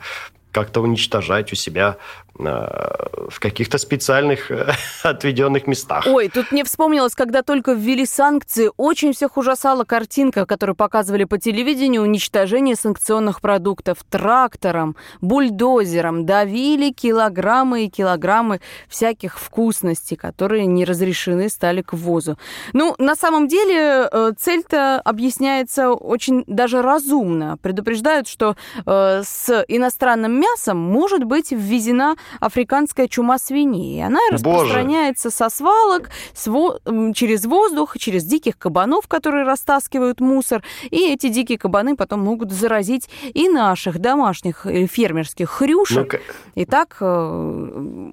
как-то 0.52 0.80
уничтожать 0.80 1.52
у 1.52 1.56
себя 1.56 1.96
в 2.38 3.40
каких-то 3.40 3.78
специальных 3.78 4.50
э, 4.50 4.72
отведенных 5.02 5.66
местах. 5.66 6.06
Ой, 6.06 6.28
тут 6.28 6.52
мне 6.52 6.64
вспомнилось, 6.64 7.14
когда 7.14 7.42
только 7.42 7.72
ввели 7.72 8.06
санкции, 8.06 8.70
очень 8.76 9.12
всех 9.12 9.36
ужасала 9.36 9.84
картинка, 9.84 10.46
которую 10.46 10.76
показывали 10.76 11.24
по 11.24 11.38
телевидению, 11.38 12.02
уничтожение 12.02 12.76
санкционных 12.76 13.40
продуктов 13.40 13.98
трактором, 14.08 14.96
бульдозером. 15.20 16.26
Давили 16.26 16.90
килограммы 16.90 17.84
и 17.84 17.90
килограммы 17.90 18.60
всяких 18.88 19.38
вкусностей, 19.38 20.16
которые 20.16 20.66
не 20.66 20.84
разрешены 20.84 21.48
стали 21.48 21.82
к 21.82 21.92
ввозу. 21.92 22.38
Ну, 22.72 22.94
на 22.98 23.16
самом 23.16 23.48
деле, 23.48 24.08
э, 24.10 24.32
цель-то 24.38 25.00
объясняется 25.04 25.90
очень 25.90 26.44
даже 26.46 26.82
разумно. 26.82 27.58
Предупреждают, 27.62 28.28
что 28.28 28.56
э, 28.86 29.22
с 29.24 29.64
иностранным 29.68 30.40
мясом 30.40 30.78
может 30.78 31.24
быть 31.24 31.50
ввезена 31.50 32.16
африканская 32.40 33.08
чума 33.08 33.38
свиней. 33.38 33.98
И 33.98 34.00
Она 34.00 34.18
Боже. 34.30 34.34
распространяется 34.34 35.30
со 35.30 35.48
свалок, 35.50 36.10
с 36.34 36.46
во- 36.46 36.78
через 37.14 37.44
воздух, 37.44 37.96
через 37.98 38.24
диких 38.24 38.58
кабанов, 38.58 39.06
которые 39.08 39.44
растаскивают 39.44 40.20
мусор. 40.20 40.62
И 40.90 41.12
эти 41.12 41.28
дикие 41.28 41.58
кабаны 41.58 41.96
потом 41.96 42.20
могут 42.20 42.52
заразить 42.52 43.08
и 43.34 43.48
наших 43.48 43.98
домашних 43.98 44.66
э, 44.66 44.86
фермерских 44.86 45.50
хрюшек. 45.50 46.12
Ну, 46.14 46.62
И 46.62 46.64
так 46.64 46.96
э, 47.00 47.04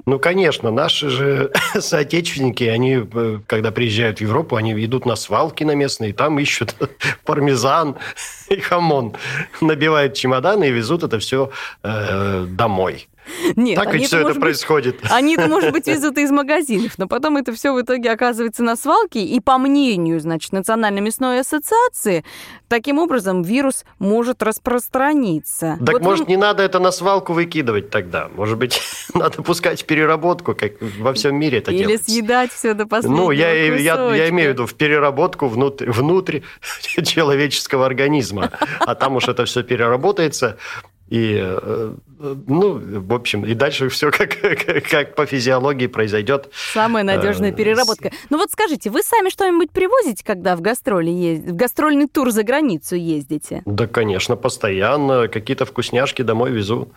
Ну, 0.05 0.19
конечно, 0.19 0.71
наши 0.71 1.09
же 1.09 1.51
соотечественники, 1.79 2.63
они, 2.63 2.99
э, 3.13 3.39
когда 3.47 3.71
приезжают 3.71 4.19
в 4.19 4.21
Европу, 4.21 4.55
они 4.55 4.73
идут 4.85 5.05
на 5.05 5.15
свалки 5.15 5.63
на 5.63 5.75
местные, 5.75 6.13
там 6.13 6.39
ищут 6.39 6.75
пармезан 7.25 7.95
и 8.49 8.57
хамон, 8.59 9.13
набивают 9.61 10.13
чемоданы 10.13 10.69
и 10.69 10.71
везут 10.71 11.03
это 11.03 11.19
все 11.19 11.49
домой. 11.83 13.07
Нет, 13.55 13.75
так 13.75 13.87
ведь 13.87 13.95
они-то, 13.95 14.07
все 14.07 14.19
это 14.19 14.29
быть, 14.29 14.39
происходит. 14.39 14.99
Они-то, 15.09 15.47
может 15.47 15.71
быть, 15.71 15.87
везут 15.87 16.17
из 16.17 16.31
магазинов, 16.31 16.93
но 16.97 17.07
потом 17.07 17.37
это 17.37 17.53
все 17.53 17.73
в 17.73 17.81
итоге 17.81 18.11
оказывается 18.11 18.63
на 18.63 18.75
свалке, 18.75 19.21
и 19.23 19.39
по 19.39 19.57
мнению, 19.57 20.19
значит, 20.19 20.51
Национальной 20.51 21.01
мясной 21.01 21.39
ассоциации, 21.39 22.23
таким 22.67 22.99
образом 22.99 23.41
вирус 23.43 23.85
может 23.99 24.41
распространиться. 24.43 25.77
Так 25.85 25.93
Вот 25.93 26.01
может, 26.01 26.25
вы- 26.25 26.31
не 26.31 26.37
надо 26.37 26.63
это 26.63 26.79
на 26.79 26.91
свалку 26.91 27.33
выкидывать 27.33 27.89
тогда? 27.89 28.29
Может 28.35 28.57
быть, 28.57 28.81
надо 29.13 29.41
пускать 29.43 29.85
переработку, 29.85 30.55
как 30.55 30.73
во 30.99 31.13
всем 31.13 31.35
мире 31.35 31.59
это 31.59 31.71
Или 31.71 31.79
делается? 31.79 32.11
съедать 32.11 32.51
все 32.51 32.73
до 32.73 32.85
последнего 32.85 33.23
Ну, 33.25 33.31
я, 33.31 33.51
я, 33.53 34.15
я 34.15 34.29
имею 34.29 34.51
в 34.51 34.53
виду 34.53 34.65
в 34.65 34.73
переработку 34.75 35.47
внутрь, 35.47 35.89
внутрь 35.89 36.39
человеческого 37.03 37.85
организма. 37.85 38.51
А 38.79 38.95
там 38.95 39.15
уж 39.15 39.27
это 39.27 39.45
все 39.45 39.63
переработается. 39.63 40.57
И, 41.07 41.35
э, 41.39 41.93
э, 42.19 42.35
ну, 42.47 42.79
в 43.01 43.13
общем, 43.13 43.45
и 43.45 43.53
дальше 43.53 43.89
все 43.89 44.09
как, 44.11 44.37
как, 44.89 45.15
по 45.15 45.25
физиологии 45.27 45.85
произойдет. 45.87 46.49
Самая 46.73 47.03
надежная 47.03 47.51
Э, 47.51 47.55
переработка. 47.55 48.11
Ну 48.31 48.37
вот 48.37 48.51
скажите, 48.51 48.89
вы 48.89 49.03
сами 49.03 49.29
что-нибудь 49.29 49.69
привозите, 49.71 50.23
когда 50.25 50.55
в 50.55 50.61
гастроли 50.61 51.11
ез- 51.11 51.39
в 51.51 51.55
гастрольный 51.55 52.07
тур 52.07 52.31
за 52.31 52.43
границу 52.43 52.95
ездите? 52.95 53.61
Да, 53.65 53.85
конечно, 53.85 54.35
постоянно 54.35 55.27
какие-то 55.27 55.65
вкусняшки 55.65 56.23
домой 56.23 56.51
везу. 56.51 56.89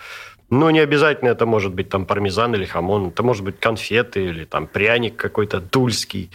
Ну, 0.50 0.70
не 0.70 0.78
обязательно 0.80 1.28
это 1.28 1.44
может 1.44 1.74
быть 1.74 1.90
там 1.90 2.06
пармезан 2.06 2.54
или 2.54 2.64
хамон. 2.64 3.08
Это 3.08 3.22
может 3.22 3.44
быть 3.44 3.60
конфеты 3.60 4.24
или 4.24 4.44
там 4.46 4.66
пряник 4.66 5.16
какой-то 5.16 5.60
тульский. 5.60 6.30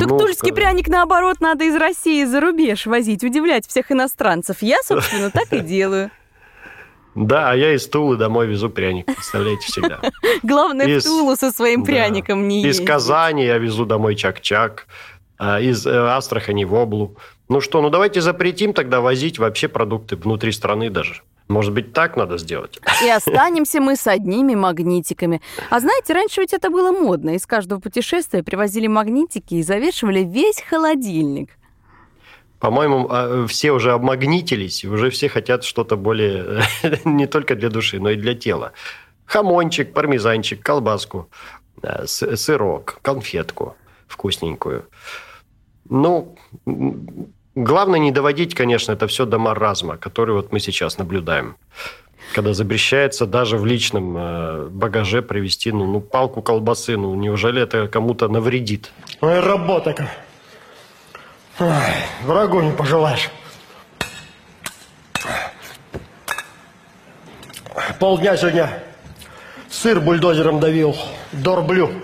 Так 0.00 0.08
Ну, 0.08 0.18
тульский 0.18 0.54
пряник, 0.54 0.88
наоборот, 0.88 1.40
надо 1.40 1.64
из 1.64 1.76
России 1.76 2.24
за 2.24 2.40
рубеж 2.40 2.86
возить, 2.86 3.22
удивлять 3.22 3.66
всех 3.66 3.92
иностранцев. 3.92 4.62
Я, 4.62 4.78
собственно, 4.82 5.30
так 5.30 5.52
и 5.52 5.60
делаю. 5.60 6.10
Да, 7.14 7.50
а 7.50 7.54
я 7.56 7.74
из 7.74 7.86
Тулы 7.88 8.16
домой 8.16 8.46
везу 8.46 8.70
пряник, 8.70 9.06
представляете, 9.06 9.66
всегда. 9.66 10.00
Главное, 10.42 10.86
Из- 10.86 11.04
в 11.04 11.06
Тулу 11.06 11.36
со 11.36 11.50
своим 11.52 11.82
Да. 11.82 11.86
пряником 11.86 12.48
не 12.48 12.60
Из 12.62 12.66
ездить. 12.66 12.86
Казани 12.86 13.44
я 13.44 13.58
везу 13.58 13.84
домой 13.84 14.14
чак-чак, 14.16 14.86
а 15.38 15.60
из 15.60 15.86
э, 15.86 15.90
Астрахани 15.94 16.64
в 16.64 16.74
Облу. 16.74 17.16
Ну 17.48 17.60
что, 17.60 17.82
ну 17.82 17.90
давайте 17.90 18.20
запретим 18.20 18.72
тогда 18.72 19.00
возить 19.00 19.38
вообще 19.38 19.68
продукты 19.68 20.16
внутри 20.16 20.52
страны 20.52 20.88
даже. 20.88 21.22
Может 21.48 21.74
быть, 21.74 21.92
так 21.92 22.16
надо 22.16 22.38
сделать? 22.38 22.80
И 23.04 23.08
останемся 23.10 23.80
мы 23.80 23.96
с 23.96 24.06
одними 24.06 24.54
магнитиками. 24.54 25.42
А 25.68 25.80
знаете, 25.80 26.14
раньше 26.14 26.40
ведь 26.40 26.54
это 26.54 26.70
было 26.70 26.92
модно. 26.92 27.30
Из 27.34 27.44
каждого 27.44 27.78
путешествия 27.80 28.42
привозили 28.42 28.86
магнитики 28.86 29.54
и 29.54 29.62
завешивали 29.62 30.20
весь 30.20 30.62
холодильник. 30.62 31.50
По-моему, 32.62 33.08
а, 33.10 33.44
все 33.48 33.72
уже 33.72 33.90
обмагнитились, 33.90 34.84
уже 34.84 35.10
все 35.10 35.28
хотят 35.28 35.64
что-то 35.64 35.96
более 35.96 36.62
не 37.04 37.26
только 37.26 37.56
для 37.56 37.70
души, 37.70 37.98
но 37.98 38.10
и 38.10 38.16
для 38.16 38.34
тела. 38.34 38.70
Хамончик, 39.24 39.92
пармезанчик, 39.92 40.62
колбаску, 40.62 41.28
э, 41.82 42.06
сырок, 42.06 43.00
конфетку 43.02 43.74
вкусненькую. 44.06 44.84
Ну, 45.90 46.36
главное 47.56 47.98
не 47.98 48.12
доводить, 48.12 48.54
конечно, 48.54 48.92
это 48.92 49.08
все 49.08 49.26
до 49.26 49.38
маразма, 49.38 49.96
который 49.96 50.34
вот 50.36 50.52
мы 50.52 50.60
сейчас 50.60 50.98
наблюдаем. 50.98 51.56
Когда 52.32 52.54
запрещается 52.54 53.26
даже 53.26 53.56
в 53.56 53.66
личном 53.66 54.16
э, 54.16 54.68
багаже 54.70 55.22
привезти 55.22 55.72
ну, 55.72 55.86
ну, 55.86 56.00
палку 56.00 56.42
колбасы, 56.42 56.96
ну 56.96 57.16
неужели 57.16 57.60
это 57.60 57.88
кому-то 57.88 58.28
навредит? 58.28 58.92
Ой, 59.20 59.40
работа 59.40 59.94
как. 59.94 60.06
Ой, 61.62 61.94
врагу 62.24 62.60
не 62.60 62.72
пожелаешь. 62.72 63.30
Полдня 68.00 68.36
сегодня 68.36 68.82
сыр 69.70 70.00
бульдозером 70.00 70.58
давил. 70.58 70.96
Дорблю. 71.30 72.02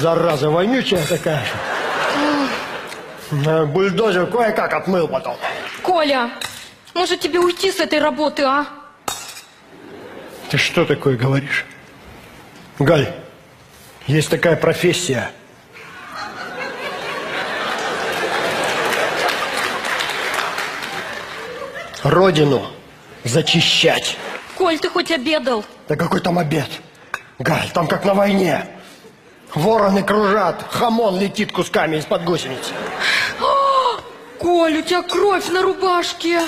Зараза 0.00 0.50
вонючая 0.50 1.04
такая. 1.04 1.44
Э, 3.32 3.64
Бульдозер 3.64 4.26
кое-как 4.26 4.72
отмыл 4.74 5.08
потом. 5.08 5.36
Коля, 5.82 6.30
может 6.94 7.18
тебе 7.20 7.40
уйти 7.40 7.72
с 7.72 7.80
этой 7.80 7.98
работы, 7.98 8.44
а? 8.44 8.66
Ты 10.48 10.58
что 10.58 10.84
такое 10.84 11.16
говоришь? 11.16 11.64
Галь, 12.78 13.12
есть 14.06 14.30
такая 14.30 14.54
профессия. 14.54 15.32
Родину 22.02 22.66
зачищать. 23.24 24.16
Коль, 24.56 24.78
ты 24.78 24.88
хоть 24.88 25.10
обедал? 25.10 25.64
Да 25.88 25.96
какой 25.96 26.20
там 26.20 26.38
обед? 26.38 26.68
Галь, 27.38 27.70
там 27.72 27.86
как 27.86 28.04
на 28.04 28.14
войне. 28.14 28.66
Вороны 29.54 30.02
кружат, 30.02 30.64
хамон 30.70 31.18
летит 31.20 31.52
кусками 31.52 31.96
из-под 31.96 32.24
гусениц. 32.24 32.72
Коль, 34.38 34.78
у 34.78 34.82
тебя 34.82 35.02
кровь 35.02 35.48
на 35.48 35.62
рубашке. 35.62 36.40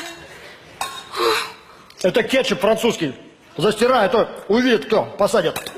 Это 2.03 2.23
кетчуп 2.23 2.61
французский. 2.61 3.15
Застирай, 3.57 4.07
а 4.07 4.09
то 4.09 4.29
увидит 4.49 4.87
кто, 4.87 5.05
посадят. 5.05 5.74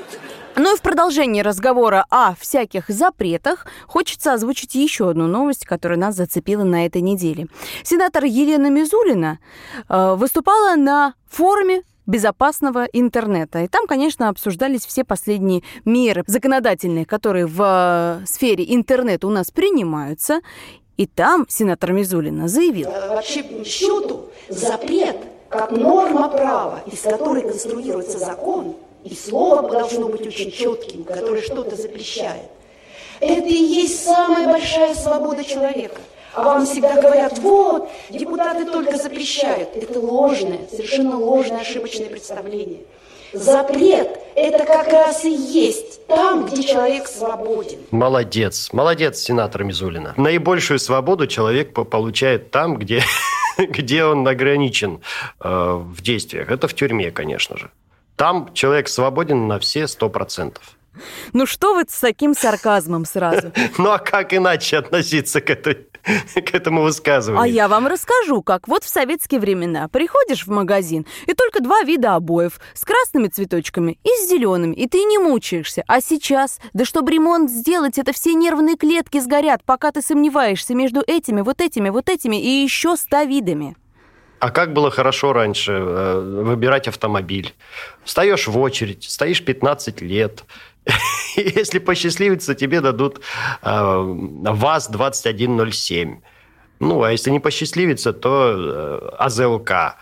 Ну 0.59 0.73
и 0.73 0.75
в 0.75 0.81
продолжении 0.81 1.41
разговора 1.41 2.05
о 2.09 2.33
всяких 2.33 2.89
запретах 2.89 3.67
хочется 3.85 4.33
озвучить 4.33 4.73
еще 4.73 5.11
одну 5.11 5.27
новость, 5.27 5.65
которая 5.65 5.99
нас 5.99 6.15
зацепила 6.15 6.63
на 6.63 6.87
этой 6.87 7.01
неделе. 7.01 7.45
Сенатор 7.83 8.23
Елена 8.23 8.71
Мизулина 8.71 9.37
э, 9.87 10.15
выступала 10.15 10.75
на 10.75 11.13
форуме 11.29 11.83
безопасного 12.07 12.85
интернета. 12.85 13.59
И 13.59 13.67
там, 13.67 13.85
конечно, 13.85 14.29
обсуждались 14.29 14.83
все 14.83 15.03
последние 15.03 15.61
меры 15.85 16.23
законодательные, 16.25 17.05
которые 17.05 17.45
в 17.45 17.61
э, 17.61 18.25
сфере 18.25 18.65
интернета 18.67 19.27
у 19.27 19.29
нас 19.29 19.51
принимаются. 19.51 20.41
И 20.95 21.05
там 21.05 21.45
сенатор 21.47 21.93
Мизулина 21.93 22.47
заявил, 22.47 22.89
Вообще, 22.89 23.43
по 23.43 23.63
счету, 23.63 24.29
запрет 24.49 25.17
как 25.49 25.69
норма 25.69 26.29
права, 26.29 26.81
из 26.87 27.01
которой 27.01 27.43
конструируется 27.43 28.17
закон, 28.17 28.75
и 29.07 29.15
слово 29.15 29.69
должно 29.69 30.07
быть 30.09 30.25
очень 30.25 30.51
четким, 30.51 31.03
которое 31.03 31.41
что-то 31.41 31.75
запрещает. 31.75 32.49
Это 33.19 33.47
и 33.47 33.53
есть 33.53 34.03
самая 34.03 34.47
большая 34.47 34.93
свобода 34.93 35.43
человека. 35.43 35.99
А 36.33 36.43
вам 36.43 36.65
всегда 36.65 37.01
говорят, 37.01 37.39
вот, 37.39 37.89
депутаты 38.09 38.65
только 38.65 38.97
запрещают. 38.97 39.75
Это 39.75 39.99
ложное, 39.99 40.59
совершенно 40.69 41.17
ложное, 41.17 41.61
ошибочное 41.61 42.09
представление. 42.09 42.81
Запрет– 43.33 44.19
это 44.35 44.65
как 44.65 44.87
раз 44.87 45.25
и 45.25 45.31
есть 45.31 46.05
там, 46.07 46.45
где 46.45 46.63
человек 46.63 47.07
свободен. 47.07 47.79
Молодец, 47.91 48.69
молодец, 48.71 49.19
сенатор 49.19 49.63
Мизулина. 49.63 50.13
Наибольшую 50.15 50.79
свободу 50.79 51.27
человек 51.27 51.73
по- 51.73 51.83
получает 51.83 52.51
там, 52.51 52.77
где, 52.77 53.01
где 53.57 54.05
он 54.05 54.25
ограничен 54.27 55.01
э, 55.41 55.49
в 55.49 56.01
действиях. 56.01 56.51
Это 56.51 56.67
в 56.67 56.73
тюрьме, 56.73 57.11
конечно 57.11 57.57
же. 57.57 57.69
Там 58.17 58.51
человек 58.53 58.89
свободен 58.89 59.47
на 59.47 59.59
все 59.59 59.87
сто 59.87 60.09
процентов. 60.09 60.63
ну 61.33 61.45
что 61.45 61.75
вы 61.75 61.85
с 61.87 61.99
таким 61.99 62.33
сарказмом 62.33 63.05
сразу? 63.05 63.51
Ну 63.77 63.91
а 63.91 63.99
как 63.99 64.33
иначе 64.33 64.77
относиться 64.77 65.39
к, 65.39 65.51
этой, 65.51 65.75
к 66.33 66.55
этому 66.55 66.81
высказыванию? 66.81 67.43
А 67.43 67.47
я 67.47 67.67
вам 67.67 67.85
расскажу, 67.85 68.41
как 68.41 68.67
вот 68.67 68.83
в 68.83 68.89
советские 68.89 69.39
времена. 69.39 69.87
Приходишь 69.87 70.47
в 70.47 70.49
магазин, 70.49 71.05
и 71.27 71.35
только 71.35 71.61
два 71.61 71.83
вида 71.83 72.15
обоев. 72.15 72.59
С 72.73 72.83
красными 72.85 73.27
цветочками 73.27 73.99
и 74.03 74.09
с 74.09 74.29
зелеными. 74.29 74.73
И 74.73 74.87
ты 74.87 75.03
не 75.03 75.19
мучаешься. 75.19 75.83
А 75.87 76.01
сейчас, 76.01 76.59
да 76.73 76.85
чтобы 76.85 77.11
ремонт 77.11 77.51
сделать, 77.51 77.99
это 77.99 78.13
все 78.13 78.33
нервные 78.33 78.77
клетки 78.77 79.19
сгорят, 79.19 79.63
пока 79.63 79.91
ты 79.91 80.01
сомневаешься 80.01 80.73
между 80.73 81.03
этими, 81.05 81.41
вот 81.41 81.61
этими, 81.61 81.89
вот 81.89 82.09
этими 82.09 82.41
и 82.41 82.63
еще 82.63 82.97
ста 82.97 83.25
видами. 83.25 83.75
А 84.39 84.51
как 84.51 84.73
было 84.73 84.91
хорошо 84.91 85.33
раньше 85.33 85.71
э, 85.71 86.43
выбирать 86.43 86.87
автомобиль. 86.87 87.55
Встаешь 88.03 88.45
в 88.47 88.59
очередь, 88.59 89.03
стоишь 89.03 89.43
15 89.43 90.01
лет. 90.01 90.43
Если 91.35 91.79
посчастливится, 91.79 92.53
тебе 92.53 92.81
дадут 92.81 93.21
э, 93.61 93.63
ВАЗ-2107. 93.63 96.17
Ну, 96.79 97.01
а 97.01 97.11
если 97.11 97.31
не 97.31 97.39
посчастливится, 97.39 98.13
то 98.13 98.53
э, 98.55 99.09
АЗЛК. 99.17 99.95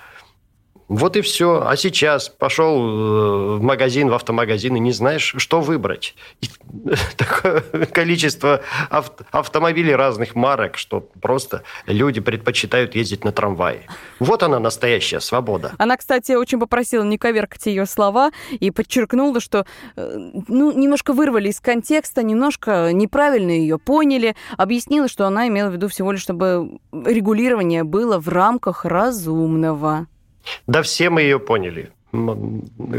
Вот 0.87 1.17
и 1.17 1.21
все. 1.21 1.63
А 1.65 1.75
сейчас 1.75 2.29
пошел 2.29 2.75
э, 2.77 3.57
в 3.57 3.61
магазин, 3.61 4.09
в 4.09 4.13
автомагазин, 4.13 4.75
и 4.75 4.79
не 4.79 4.91
знаешь, 4.91 5.33
что 5.37 5.59
выбрать. 5.61 6.15
И 6.41 6.47
такое 7.17 7.61
количество 7.91 8.61
авт- 8.91 9.25
автомобилей 9.31 9.95
разных 9.95 10.35
марок, 10.35 10.77
что 10.77 10.99
просто 11.21 11.63
люди 11.87 12.21
предпочитают 12.21 12.95
ездить 12.95 13.23
на 13.23 13.31
трамвае. 13.31 13.87
Вот 14.19 14.43
она, 14.43 14.59
настоящая 14.59 15.21
свобода. 15.21 15.73
Она, 15.79 15.97
кстати, 15.97 16.33
очень 16.33 16.59
попросила 16.59 17.03
не 17.03 17.17
коверкать 17.17 17.65
ее 17.65 17.87
слова 17.87 18.31
и 18.51 18.69
подчеркнула, 18.69 19.39
что 19.39 19.65
э, 19.95 20.17
ну, 20.47 20.71
немножко 20.71 21.13
вырвали 21.13 21.49
из 21.49 21.59
контекста, 21.59 22.21
немножко 22.21 22.91
неправильно 22.93 23.51
ее 23.51 23.79
поняли. 23.79 24.35
Объяснила, 24.55 25.07
что 25.07 25.25
она 25.25 25.47
имела 25.47 25.69
в 25.69 25.73
виду 25.73 25.87
всего 25.87 26.11
лишь, 26.11 26.21
чтобы 26.21 26.77
регулирование 26.91 27.83
было 27.83 28.19
в 28.19 28.29
рамках 28.29 28.85
разумного. 28.85 30.07
Да 30.67 30.81
все 30.81 31.09
мы 31.09 31.21
ее 31.21 31.39
поняли. 31.39 31.91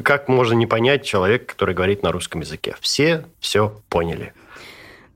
Как 0.05 0.29
можно 0.29 0.55
не 0.55 0.67
понять 0.67 1.05
человека, 1.05 1.47
который 1.47 1.75
говорит 1.75 2.03
на 2.03 2.13
русском 2.13 2.41
языке? 2.43 2.77
Все 2.81 3.25
все 3.41 3.81
поняли. 3.89 4.33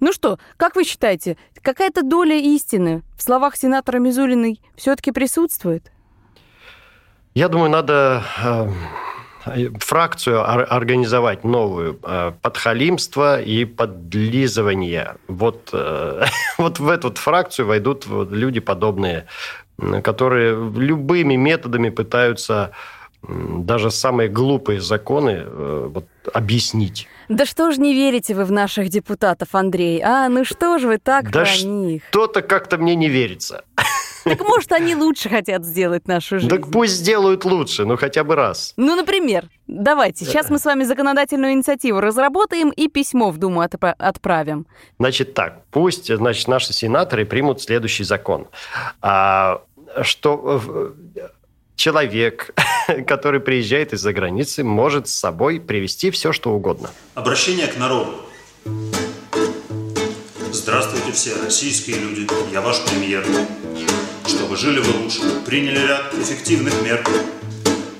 Ну 0.00 0.12
что, 0.14 0.38
как 0.56 0.76
вы 0.76 0.84
считаете, 0.84 1.36
какая-то 1.60 2.02
доля 2.02 2.36
истины 2.36 3.02
в 3.16 3.22
словах 3.22 3.56
сенатора 3.56 3.98
Мизулиной 3.98 4.60
все-таки 4.74 5.12
присутствует? 5.12 5.92
Я 7.34 7.48
думаю, 7.48 7.70
надо 7.70 8.24
э, 9.44 9.68
фракцию 9.78 10.40
ор- 10.40 10.66
организовать 10.70 11.44
новую. 11.44 11.98
э, 12.02 12.32
Подхалимство 12.40 13.40
и 13.40 13.64
подлизывание. 13.66 15.16
Вот, 15.28 15.68
э, 15.72 16.24
вот 16.58 16.78
в 16.78 16.88
эту 16.88 17.12
фракцию 17.12 17.66
войдут 17.66 18.06
люди 18.06 18.60
подобные, 18.60 19.26
которые 20.02 20.54
любыми 20.74 21.36
методами 21.36 21.90
пытаются 21.90 22.72
даже 23.22 23.90
самые 23.90 24.28
глупые 24.28 24.80
законы 24.80 25.42
э, 25.44 25.88
вот, 25.92 26.06
объяснить. 26.32 27.06
Да 27.28 27.44
что 27.44 27.70
ж 27.70 27.76
не 27.76 27.92
верите 27.94 28.34
вы 28.34 28.44
в 28.44 28.52
наших 28.52 28.88
депутатов, 28.88 29.48
Андрей? 29.52 30.00
А, 30.02 30.28
ну 30.28 30.44
что 30.44 30.78
ж 30.78 30.84
вы 30.84 30.98
так 30.98 31.30
Да 31.30 31.44
про 31.44 31.66
них? 31.66 32.02
Что-то 32.10 32.40
как-то 32.40 32.78
мне 32.78 32.94
не 32.94 33.08
верится. 33.08 33.64
Так 34.24 34.40
может, 34.40 34.70
они 34.72 34.94
лучше 34.94 35.28
хотят 35.28 35.64
сделать 35.64 36.06
нашу 36.06 36.38
жизнь? 36.38 36.50
Так 36.50 36.70
пусть 36.70 36.94
сделают 36.94 37.44
лучше, 37.44 37.84
ну 37.84 37.96
хотя 37.96 38.22
бы 38.22 38.34
раз. 38.34 38.74
Ну, 38.76 38.94
например, 38.94 39.48
давайте, 39.66 40.24
сейчас 40.24 40.50
мы 40.50 40.58
с 40.58 40.64
вами 40.64 40.84
законодательную 40.84 41.52
инициативу 41.52 42.00
разработаем 42.00 42.70
и 42.70 42.88
письмо 42.88 43.30
в 43.30 43.38
Думу 43.38 43.62
отпра- 43.62 43.94
отправим. 43.98 44.66
Значит 44.98 45.34
так, 45.34 45.62
пусть 45.70 46.14
значит, 46.14 46.48
наши 46.48 46.72
сенаторы 46.72 47.24
примут 47.24 47.62
следующий 47.62 48.04
закон. 48.04 48.48
А, 49.00 49.62
что 50.02 50.94
э, 51.16 51.28
человек, 51.76 52.54
который 53.06 53.40
приезжает 53.40 53.92
из-за 53.92 54.12
границы, 54.12 54.64
может 54.64 55.08
с 55.08 55.14
собой 55.14 55.60
привезти 55.60 56.10
все, 56.10 56.32
что 56.32 56.52
угодно. 56.52 56.90
Обращение 57.14 57.66
к 57.66 57.76
народу. 57.76 58.22
Здравствуйте 60.52 61.12
все 61.12 61.30
российские 61.42 61.96
люди, 61.96 62.28
я 62.52 62.60
ваш 62.60 62.80
премьер. 62.84 63.24
Чтобы 64.26 64.56
жили 64.56 64.80
вы 64.80 65.02
лучше, 65.02 65.20
приняли 65.46 65.86
ряд 65.86 66.12
эффективных 66.14 66.74
мер. 66.82 67.04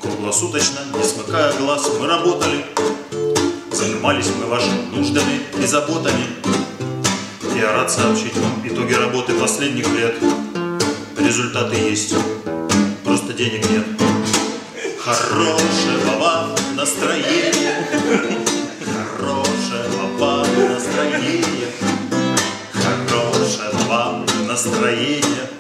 Круглосуточно, 0.03 0.81
не 0.95 1.03
смыкая 1.03 1.53
глаз, 1.59 1.91
мы 1.99 2.07
работали. 2.07 2.65
Занимались 3.73 4.31
мы 4.39 4.47
вашими 4.47 4.95
нуждами 4.95 5.41
и 5.63 5.67
заботами. 5.67 6.25
Я 7.57 7.73
рад 7.73 7.91
сообщить 7.91 8.37
вам 8.37 8.67
итоги 8.67 8.95
работы 8.95 9.33
последних 9.35 9.89
лет. 9.95 10.15
Результаты 11.25 11.77
есть, 11.77 12.15
просто 13.05 13.33
денег 13.35 13.69
нет. 13.71 13.85
Хорошего 14.99 16.19
вам 16.19 16.55
настроения, 16.75 17.87
хорошего 19.17 20.19
вам 20.19 20.47
настроения, 20.73 21.69
хорошего 22.73 23.89
вам 23.89 24.27
настроения. 24.49 25.51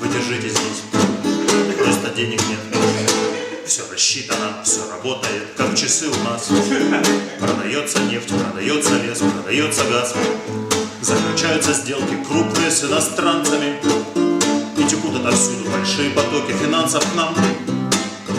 Вы 0.00 0.08
держите 0.08 0.48
здесь, 0.48 0.82
просто 1.78 2.08
денег 2.16 2.40
нет. 2.48 2.58
Все 3.66 3.82
рассчитано, 3.90 4.62
все 4.64 4.80
работает, 4.90 5.48
как 5.56 5.76
часы 5.76 6.06
у 6.08 6.24
нас. 6.24 6.48
Продается 7.38 8.00
нефть, 8.00 8.28
продается 8.28 8.98
лес, 9.02 9.18
продается 9.18 9.84
газ. 9.84 10.14
Заключаются 11.00 11.72
сделки 11.72 12.16
крупные 12.26 12.70
с 12.70 12.84
иностранцами. 12.84 14.31
И 15.12 15.14
текут 15.14 15.26
отовсюду 15.26 15.70
большие 15.70 16.10
потоки 16.10 16.52
финансов 16.52 17.04
к 17.04 17.14
нам. 17.14 17.34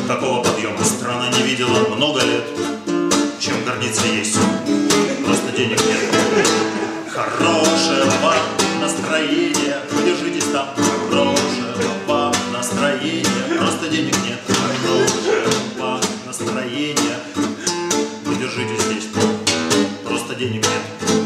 Такого 0.08 0.44
подъема 0.44 0.84
страна 0.84 1.30
не 1.30 1.44
видела 1.44 1.88
много 1.96 2.22
лет. 2.22 2.44
Чем 3.40 3.64
гордиться 3.66 4.06
есть, 4.08 4.38
просто 5.26 5.52
денег 5.56 5.80
нет. 5.86 6.00
Хорошего 7.10 8.12
вам 8.24 8.82
настроения, 8.82 9.82
вы 9.92 10.04
держитесь 10.04 10.50
там. 10.52 10.68
Хорошего 11.10 11.94
вам 12.08 12.34
настроения, 12.52 13.58
просто 13.60 13.90
денег 13.90 14.16
нет. 14.26 14.40
Хорошего 14.48 15.80
вам 15.80 16.02
настроения, 16.26 17.20
вы 18.26 18.36
держитесь 18.36 18.84
здесь. 18.84 19.08
Просто 20.06 20.36
денег 20.36 20.66
нет. 20.66 21.22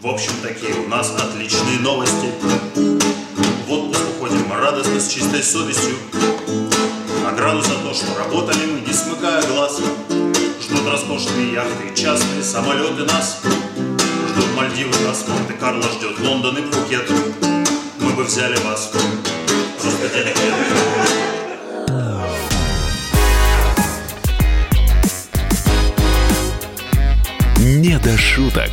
В 0.00 0.06
общем, 0.06 0.32
такие 0.42 0.74
у 0.74 0.88
нас 0.88 1.14
отличные 1.18 1.80
новости. 1.80 2.87
Чистой 5.08 5.42
совестью. 5.42 5.96
Награду 7.24 7.62
за 7.62 7.76
то, 7.76 7.94
что 7.94 8.14
работали 8.18 8.66
мы, 8.66 8.80
не 8.86 8.92
смыкая 8.92 9.42
глаз. 9.46 9.80
Ждут 10.60 10.86
роскошные 10.86 11.54
яхты 11.54 11.88
и 11.90 11.96
частные 11.96 12.42
самолеты 12.42 13.04
нас. 13.04 13.40
Ждут 13.42 14.54
Мальдивы 14.54 14.92
нас, 15.06 15.24
Монте-Карло 15.26 15.84
ждет 15.92 16.20
Лондон 16.20 16.58
и 16.58 16.62
Пхукет. 16.62 17.10
Мы 18.00 18.12
бы 18.12 18.24
взяли 18.24 18.56
вас, 18.64 18.92
просто 19.80 20.08
денег 20.10 20.36
нет. 20.36 20.54
Не 27.58 27.98
до 27.98 28.18
шуток. 28.18 28.72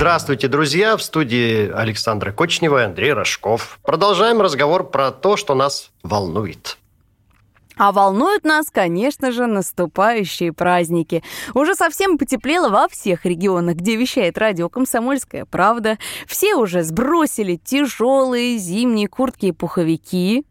Здравствуйте, 0.00 0.48
друзья! 0.48 0.96
В 0.96 1.02
студии 1.02 1.70
Александра 1.70 2.32
Кочнева 2.32 2.80
и 2.80 2.84
Андрей 2.86 3.12
Рожков. 3.12 3.78
Продолжаем 3.82 4.40
разговор 4.40 4.88
про 4.88 5.10
то, 5.10 5.36
что 5.36 5.54
нас 5.54 5.90
волнует. 6.02 6.78
А 7.76 7.92
волнуют 7.92 8.44
нас, 8.44 8.70
конечно 8.70 9.30
же, 9.30 9.44
наступающие 9.44 10.54
праздники. 10.54 11.22
Уже 11.52 11.74
совсем 11.74 12.16
потеплело 12.16 12.70
во 12.70 12.88
всех 12.88 13.26
регионах, 13.26 13.76
где 13.76 13.96
вещает 13.96 14.38
радио 14.38 14.70
«Комсомольская 14.70 15.44
правда». 15.44 15.98
Все 16.26 16.54
уже 16.54 16.82
сбросили 16.82 17.56
тяжелые 17.56 18.56
зимние 18.56 19.06
куртки 19.06 19.46
и 19.46 19.52
пуховики. 19.52 20.46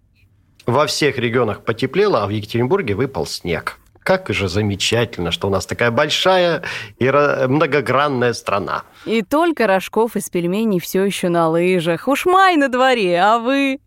Во 0.68 0.86
всех 0.86 1.18
регионах 1.18 1.64
потеплело, 1.64 2.24
а 2.24 2.28
в 2.28 2.30
Екатеринбурге 2.30 2.94
выпал 2.94 3.26
снег. 3.26 3.80
Как 4.10 4.28
же 4.30 4.50
замечательно, 4.50 5.30
что 5.30 5.50
у 5.50 5.52
нас 5.52 5.68
такая 5.68 5.92
большая 5.92 6.64
и 6.98 7.06
ра- 7.06 7.48
многогранная 7.48 8.34
страна. 8.34 8.82
И 9.06 9.22
только 9.22 9.68
рожков 9.68 10.16
из 10.16 10.32
пельменей 10.32 10.80
все 10.80 11.04
еще 11.04 11.30
на 11.30 11.48
лыжах. 11.48 12.08
Уж 12.08 12.26
май 12.26 12.56
на 12.56 12.70
дворе, 12.70 13.22
а 13.22 13.38
вы... 13.38 13.80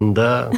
Да, 0.00 0.50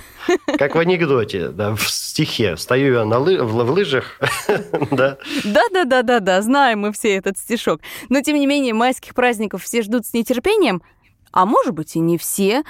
как 0.56 0.76
в 0.76 0.78
анекдоте, 0.78 1.48
да, 1.48 1.74
в 1.74 1.90
стихе. 1.90 2.56
Стою 2.56 2.94
я 2.94 3.04
на 3.04 3.14
лы- 3.16 3.42
в, 3.42 3.52
в 3.52 3.70
лыжах, 3.72 4.20
да. 4.92 5.18
Да-да-да-да-да, 5.42 6.40
знаем 6.40 6.78
мы 6.82 6.92
все 6.92 7.16
этот 7.16 7.36
стишок. 7.36 7.80
Но, 8.10 8.20
тем 8.20 8.36
не 8.36 8.46
менее, 8.46 8.74
майских 8.74 9.14
праздников 9.16 9.64
все 9.64 9.82
ждут 9.82 10.06
с 10.06 10.12
нетерпением, 10.12 10.82
а 11.32 11.46
может 11.46 11.74
быть 11.74 11.96
и 11.96 11.98
не 11.98 12.16
все. 12.16 12.62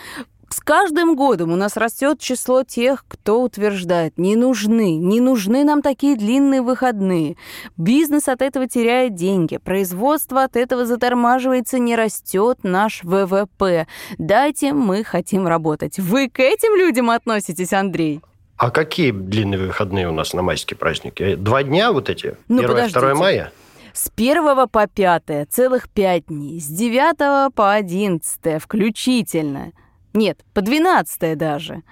С 0.52 0.58
каждым 0.58 1.14
годом 1.14 1.52
у 1.52 1.56
нас 1.56 1.76
растет 1.76 2.18
число 2.18 2.64
тех, 2.64 3.04
кто 3.06 3.40
утверждает, 3.40 4.18
не 4.18 4.34
нужны, 4.34 4.96
не 4.96 5.20
нужны 5.20 5.62
нам 5.62 5.80
такие 5.80 6.16
длинные 6.16 6.60
выходные. 6.60 7.36
Бизнес 7.76 8.26
от 8.26 8.42
этого 8.42 8.66
теряет 8.66 9.14
деньги, 9.14 9.58
производство 9.58 10.42
от 10.42 10.56
этого 10.56 10.86
затормаживается, 10.86 11.78
не 11.78 11.94
растет 11.94 12.58
наш 12.64 13.04
ВВП. 13.04 13.86
Дайте, 14.18 14.72
мы 14.72 15.04
хотим 15.04 15.46
работать. 15.46 16.00
Вы 16.00 16.28
к 16.28 16.40
этим 16.40 16.76
людям 16.76 17.10
относитесь, 17.10 17.72
Андрей? 17.72 18.20
А 18.56 18.72
какие 18.72 19.12
длинные 19.12 19.68
выходные 19.68 20.08
у 20.08 20.12
нас 20.12 20.34
на 20.34 20.42
майские 20.42 20.76
праздники? 20.76 21.36
Два 21.36 21.62
дня 21.62 21.92
вот 21.92 22.10
эти? 22.10 22.36
Ну, 22.48 22.60
Первое, 22.60 22.88
второе 22.88 23.14
мая? 23.14 23.52
С 23.92 24.10
1 24.16 24.68
по 24.68 24.86
5 24.88 25.48
целых 25.48 25.88
5 25.88 26.26
дней, 26.26 26.60
с 26.60 26.66
9 26.66 27.54
по 27.54 27.72
11 27.72 28.60
включительно. 28.60 29.72
Нет, 30.14 30.40
по 30.54 30.60
12 30.60 31.36
даже. 31.38 31.82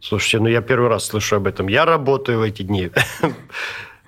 Слушайте, 0.00 0.38
ну 0.40 0.48
я 0.48 0.60
первый 0.60 0.88
раз 0.88 1.06
слышу 1.06 1.36
об 1.36 1.46
этом. 1.46 1.68
Я 1.68 1.84
работаю 1.84 2.38
в 2.38 2.42
эти 2.42 2.62
дни. 2.62 2.90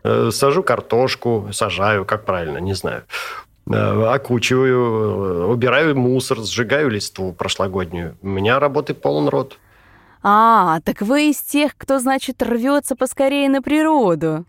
Э, 0.04 0.30
Сажу 0.32 0.64
картошку, 0.64 1.50
сажаю, 1.52 2.04
как 2.04 2.24
правильно, 2.24 2.58
не 2.58 2.74
знаю. 2.74 3.04
Э, 3.70 4.14
Окучиваю, 4.14 4.80
э, 4.80 5.44
убираю 5.44 5.96
мусор, 5.96 6.38
сжигаю 6.38 6.90
листву 6.90 7.32
прошлогоднюю. 7.32 8.16
У 8.20 8.26
меня 8.26 8.58
работы 8.58 8.94
полон 8.94 9.28
рот. 9.28 9.58
А, 10.24 10.80
так 10.84 11.02
вы 11.02 11.30
из 11.30 11.40
тех, 11.40 11.76
кто, 11.76 12.00
значит, 12.00 12.42
рвется 12.42 12.96
поскорее 12.96 13.48
на 13.48 13.62
природу. 13.62 14.44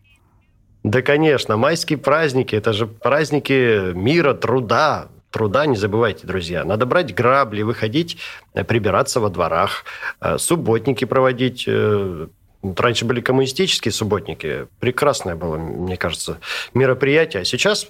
Да, 0.83 1.01
конечно, 1.01 1.55
майские 1.55 1.97
праздники– 1.97 2.55
это 2.57 2.73
же 2.73 2.87
праздники 2.87 3.93
мира, 3.93 4.33
труда. 4.33 5.07
Труда 5.33 5.65
не 5.65 5.75
забывайте, 5.75 6.27
друзья. 6.27 6.63
Надо 6.63 6.85
брать 6.85 7.15
грабли, 7.15 7.63
выходить, 7.63 8.17
э, 8.53 8.63
прибираться 8.63 9.19
во 9.19 9.29
дворах, 9.29 9.83
э, 10.21 10.37
субботники 10.37 11.05
проводить. 11.05 11.65
э, 11.67 12.27
Раньше 12.77 13.03
были 13.03 13.19
коммунистические 13.19 13.91
субботники. 13.91 14.67
Прекрасное 14.79 15.35
было, 15.35 15.57
мне 15.57 15.97
кажется, 15.97 16.39
мероприятие. 16.73 17.41
А 17.41 17.45
сейчас 17.45 17.89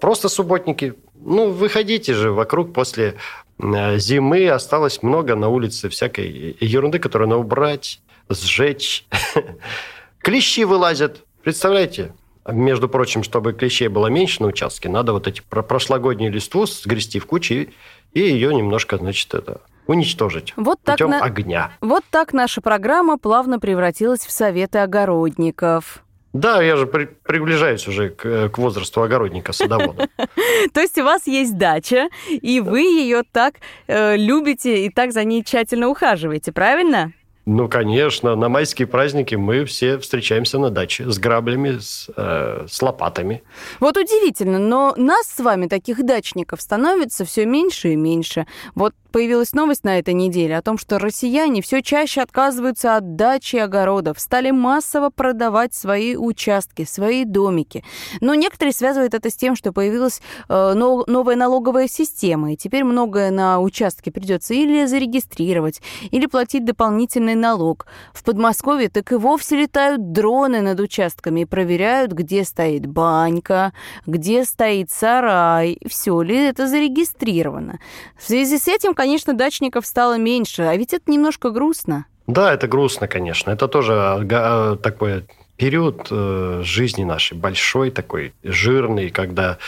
просто 0.00 0.28
субботники. 0.28 0.94
Ну, 1.16 1.50
выходите 1.50 2.14
же 2.14 2.30
вокруг 2.30 2.72
после 2.72 3.14
зимы. 3.58 4.48
Осталось 4.48 5.02
много 5.02 5.34
на 5.34 5.48
улице 5.48 5.88
всякой 5.88 6.56
ерунды, 6.60 7.00
которую 7.00 7.30
надо 7.30 7.40
убрать, 7.40 8.00
сжечь. 8.28 9.06
Клещи 10.20 10.62
вылазят. 10.62 11.24
Представляете? 11.42 12.12
Между 12.48 12.88
прочим, 12.88 13.22
чтобы 13.22 13.52
клещей 13.52 13.88
было 13.88 14.06
меньше 14.06 14.42
на 14.42 14.48
участке, 14.48 14.88
надо 14.88 15.12
вот 15.12 15.26
эти 15.26 15.42
про- 15.48 15.62
прошлогоднюю 15.62 16.32
листву 16.32 16.66
сгрести 16.66 17.18
в 17.18 17.26
кучу 17.26 17.54
и, 17.54 17.68
и 18.12 18.20
ее 18.20 18.54
немножко, 18.54 18.96
значит, 18.98 19.34
это, 19.34 19.60
уничтожить 19.86 20.52
Вот 20.56 20.78
так 20.82 20.94
путем 20.96 21.10
на- 21.10 21.20
огня. 21.20 21.72
Вот 21.80 22.04
так 22.10 22.32
наша 22.32 22.60
программа 22.60 23.18
плавно 23.18 23.58
превратилась 23.58 24.20
в 24.20 24.30
советы 24.30 24.78
огородников. 24.78 26.02
Да, 26.32 26.60
я 26.62 26.76
же 26.76 26.86
при- 26.86 27.06
приближаюсь 27.06 27.88
уже 27.88 28.10
к, 28.10 28.50
к 28.50 28.58
возрасту 28.58 29.02
огородника-садовода. 29.02 30.08
То 30.74 30.80
есть 30.80 30.98
у 30.98 31.02
вас 31.04 31.26
есть 31.26 31.56
дача, 31.56 32.08
и 32.28 32.60
вы 32.60 32.80
ее 32.82 33.22
так 33.30 33.54
э, 33.86 34.16
любите 34.16 34.84
и 34.84 34.90
так 34.90 35.12
за 35.12 35.24
ней 35.24 35.42
тщательно 35.42 35.88
ухаживаете, 35.88 36.52
правильно? 36.52 37.12
Ну, 37.48 37.68
конечно, 37.68 38.34
на 38.34 38.48
майские 38.48 38.88
праздники 38.88 39.36
мы 39.36 39.64
все 39.66 39.98
встречаемся 39.98 40.58
на 40.58 40.70
даче 40.70 41.08
с 41.08 41.16
граблями, 41.16 41.78
с, 41.78 42.10
э, 42.16 42.66
с 42.68 42.82
лопатами. 42.82 43.44
Вот 43.78 43.96
удивительно, 43.96 44.58
но 44.58 44.94
нас 44.96 45.28
с 45.28 45.38
вами, 45.38 45.68
таких 45.68 46.04
дачников, 46.04 46.60
становится 46.60 47.24
все 47.24 47.46
меньше 47.46 47.92
и 47.92 47.96
меньше. 47.96 48.48
Вот 48.74 48.94
появилась 49.16 49.54
новость 49.54 49.82
на 49.82 49.98
этой 49.98 50.12
неделе 50.12 50.58
о 50.58 50.60
том, 50.60 50.76
что 50.76 50.98
россияне 50.98 51.62
все 51.62 51.80
чаще 51.80 52.20
отказываются 52.20 52.96
от 52.96 53.16
дачи 53.16 53.56
и 53.56 53.60
огородов, 53.60 54.20
стали 54.20 54.50
массово 54.50 55.08
продавать 55.08 55.72
свои 55.72 56.16
участки, 56.16 56.84
свои 56.84 57.24
домики. 57.24 57.82
Но 58.20 58.34
некоторые 58.34 58.74
связывают 58.74 59.14
это 59.14 59.30
с 59.30 59.34
тем, 59.34 59.56
что 59.56 59.72
появилась 59.72 60.20
э, 60.50 60.74
но- 60.74 61.04
новая 61.06 61.34
налоговая 61.34 61.88
система, 61.88 62.52
и 62.52 62.58
теперь 62.58 62.84
многое 62.84 63.30
на 63.30 63.58
участке 63.58 64.10
придется 64.10 64.52
или 64.52 64.84
зарегистрировать, 64.84 65.80
или 66.10 66.26
платить 66.26 66.66
дополнительный 66.66 67.36
налог. 67.36 67.86
В 68.12 68.22
Подмосковье 68.22 68.90
так 68.90 69.12
и 69.12 69.14
вовсе 69.14 69.56
летают 69.56 70.12
дроны 70.12 70.60
над 70.60 70.78
участками 70.78 71.40
и 71.40 71.44
проверяют, 71.46 72.12
где 72.12 72.44
стоит 72.44 72.84
банька, 72.84 73.72
где 74.04 74.44
стоит 74.44 74.90
сарай, 74.90 75.78
все 75.88 76.20
ли 76.20 76.36
это 76.36 76.68
зарегистрировано. 76.68 77.78
В 78.18 78.26
связи 78.26 78.58
с 78.58 78.68
этим, 78.68 78.92
конечно, 78.92 79.05
дачников 79.32 79.86
стало 79.86 80.18
меньше, 80.18 80.62
а 80.62 80.76
ведь 80.76 80.92
это 80.92 81.10
немножко 81.10 81.50
грустно. 81.50 82.06
Да, 82.26 82.52
это 82.52 82.66
грустно, 82.66 83.06
конечно. 83.06 83.50
Это 83.50 83.68
тоже 83.68 84.26
э, 84.28 84.76
такой 84.82 85.24
период 85.56 86.08
э, 86.10 86.62
жизни 86.64 87.04
нашей 87.04 87.36
большой, 87.36 87.90
такой 87.90 88.34
жирный, 88.42 89.10
когда 89.10 89.58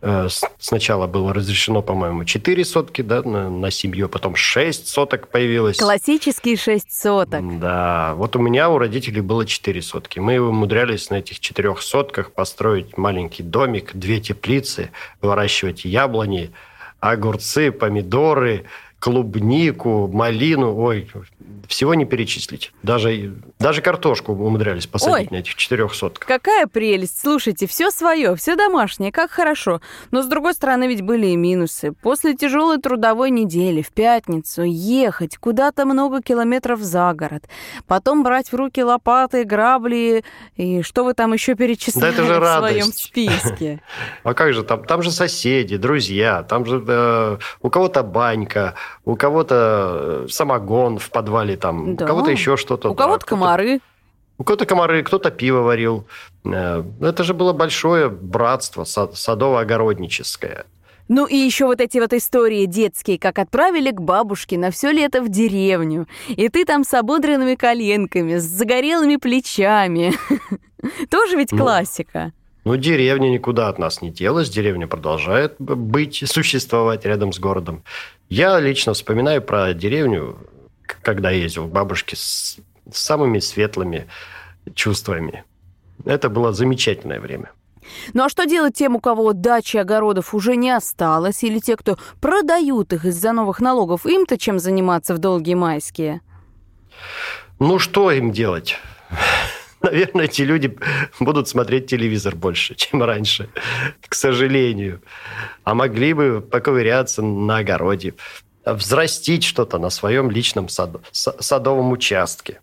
э, 0.00 0.28
сначала 0.58 1.06
было 1.06 1.32
разрешено, 1.32 1.80
по-моему, 1.80 2.24
4 2.24 2.64
сотки 2.64 3.02
да, 3.02 3.22
на, 3.22 3.48
на 3.48 3.70
семью, 3.70 4.08
потом 4.08 4.34
6 4.34 4.88
соток 4.88 5.28
появилось. 5.28 5.78
Классические 5.78 6.56
шесть 6.56 6.92
соток. 6.92 7.60
Да, 7.60 8.14
вот 8.16 8.36
у 8.36 8.40
меня 8.40 8.68
у 8.68 8.78
родителей 8.78 9.20
было 9.20 9.46
4 9.46 9.80
сотки. 9.80 10.18
Мы 10.18 10.40
умудрялись 10.40 11.08
на 11.10 11.16
этих 11.16 11.40
четырех 11.40 11.82
сотках 11.82 12.32
построить 12.32 12.98
маленький 12.98 13.42
домик, 13.42 13.92
две 13.94 14.20
теплицы, 14.20 14.90
выращивать 15.20 15.84
яблони, 15.84 16.50
огурцы, 17.02 17.72
помидоры, 17.72 18.64
клубнику, 19.00 20.08
малину. 20.12 20.74
Ой, 20.76 21.10
всего 21.68 21.94
не 21.94 22.04
перечислить. 22.04 22.72
Даже, 22.82 23.34
даже 23.58 23.82
картошку 23.82 24.32
умудрялись 24.32 24.86
посадить 24.86 25.30
Ой. 25.30 25.36
на 25.36 25.40
этих 25.40 25.54
четырех 25.54 25.94
сотках. 25.94 26.26
Какая 26.26 26.66
прелесть! 26.66 27.20
Слушайте, 27.20 27.66
все 27.66 27.90
свое, 27.90 28.34
все 28.36 28.56
домашнее, 28.56 29.12
как 29.12 29.30
хорошо. 29.30 29.80
Но 30.10 30.22
с 30.22 30.26
другой 30.26 30.54
стороны, 30.54 30.88
ведь 30.88 31.02
были 31.02 31.26
и 31.26 31.36
минусы. 31.36 31.92
После 31.92 32.34
тяжелой 32.34 32.78
трудовой 32.78 33.30
недели 33.30 33.82
в 33.82 33.92
пятницу 33.92 34.62
ехать 34.62 35.36
куда-то 35.36 35.84
много 35.86 36.22
километров 36.22 36.80
за 36.80 37.12
город, 37.14 37.44
потом 37.86 38.22
брать 38.22 38.52
в 38.52 38.54
руки 38.54 38.82
лопаты, 38.82 39.44
грабли 39.44 40.24
и 40.56 40.82
что 40.82 41.04
вы 41.04 41.14
там 41.14 41.32
еще 41.32 41.54
перечисляли 41.54 42.14
Да 42.14 42.22
это 42.22 42.24
же 42.24 42.40
в 42.40 42.58
своем 42.58 42.92
списке. 42.92 43.82
А 44.24 44.34
как 44.34 44.52
же 44.52 44.62
там? 44.62 44.84
Там 44.84 45.02
же 45.02 45.10
соседи, 45.10 45.76
друзья, 45.76 46.42
там 46.42 46.64
же 46.64 46.82
э, 46.86 47.38
у 47.60 47.70
кого-то 47.70 48.02
банька, 48.02 48.74
у 49.04 49.16
кого-то 49.16 50.24
э, 50.24 50.26
самогон 50.30 50.98
в 50.98 51.10
подвале, 51.10 51.51
там, 51.56 51.96
Да. 51.96 52.04
у 52.04 52.08
кого-то 52.08 52.30
еще 52.30 52.56
что-то. 52.56 52.90
У 52.90 52.94
да, 52.94 53.04
кого-то 53.04 53.26
комары. 53.26 53.80
У 54.38 54.44
кого-то 54.44 54.66
комары, 54.66 55.02
кто-то 55.02 55.30
пиво 55.30 55.60
варил. 55.60 56.06
Э, 56.44 56.82
Это 57.00 57.22
же 57.24 57.34
было 57.34 57.52
большое 57.52 58.08
братство 58.08 58.84
сад- 58.84 59.14
садово-огородническое. 59.14 60.64
Ну 61.08 61.26
и 61.26 61.36
еще 61.36 61.66
вот 61.66 61.80
эти 61.80 61.98
вот 61.98 62.12
истории 62.12 62.64
детские, 62.66 63.18
как 63.18 63.38
отправили 63.38 63.90
к 63.90 64.00
бабушке 64.00 64.56
на 64.56 64.70
все 64.70 64.90
лето 64.92 65.20
в 65.20 65.28
деревню. 65.28 66.06
И 66.28 66.48
ты 66.48 66.64
там 66.64 66.84
с 66.84 66.94
ободренными 66.94 67.54
коленками, 67.54 68.36
с 68.38 68.44
загорелыми 68.44 69.16
плечами. 69.16 70.12
Тоже 71.10 71.36
ведь 71.36 71.52
Ну. 71.52 71.58
классика. 71.58 72.32
Ну, 72.64 72.76
деревня 72.76 73.28
никуда 73.28 73.68
от 73.68 73.78
нас 73.78 74.00
не 74.02 74.10
делась. 74.10 74.48
Деревня 74.48 74.86
продолжает 74.86 75.56
быть, 75.58 76.22
существовать 76.26 77.04
рядом 77.04 77.32
с 77.32 77.40
городом. 77.40 77.82
Я 78.28 78.58
лично 78.60 78.92
вспоминаю 78.94 79.42
про 79.42 79.74
деревню, 79.74 80.38
когда 80.82 81.30
ездил 81.30 81.66
к 81.66 81.72
бабушке, 81.72 82.16
с 82.16 82.58
самыми 82.90 83.38
светлыми 83.38 84.08
чувствами. 84.74 85.44
Это 86.04 86.28
было 86.28 86.52
замечательное 86.52 87.20
время. 87.20 87.50
Ну 88.14 88.24
а 88.24 88.28
что 88.28 88.44
делать 88.44 88.74
тем, 88.74 88.96
у 88.96 89.00
кого 89.00 89.32
дачи 89.32 89.76
огородов 89.76 90.34
уже 90.34 90.56
не 90.56 90.70
осталось, 90.70 91.42
или 91.42 91.58
те, 91.58 91.76
кто 91.76 91.98
продают 92.20 92.92
их 92.92 93.04
из-за 93.04 93.32
новых 93.32 93.60
налогов? 93.60 94.06
Им-то 94.06 94.38
чем 94.38 94.58
заниматься 94.58 95.14
в 95.14 95.18
долгие 95.18 95.54
майские? 95.54 96.20
Ну, 97.58 97.78
что 97.78 98.10
им 98.10 98.32
делать? 98.32 98.78
Наверное, 99.80 100.26
эти 100.26 100.42
люди 100.42 100.76
будут 101.18 101.48
смотреть 101.48 101.86
телевизор 101.86 102.36
больше, 102.36 102.74
чем 102.74 103.02
раньше, 103.02 103.48
к 104.08 104.14
сожалению. 104.14 105.02
А 105.64 105.74
могли 105.74 106.12
бы 106.12 106.40
поковыряться 106.40 107.22
на 107.22 107.58
огороде, 107.58 108.14
взрастить 108.64 109.44
что-то 109.44 109.78
на 109.78 109.90
своем 109.90 110.30
личном 110.30 110.68
сад- 110.68 111.00
са- 111.12 111.40
садовом 111.40 111.92
участке. 111.92 112.60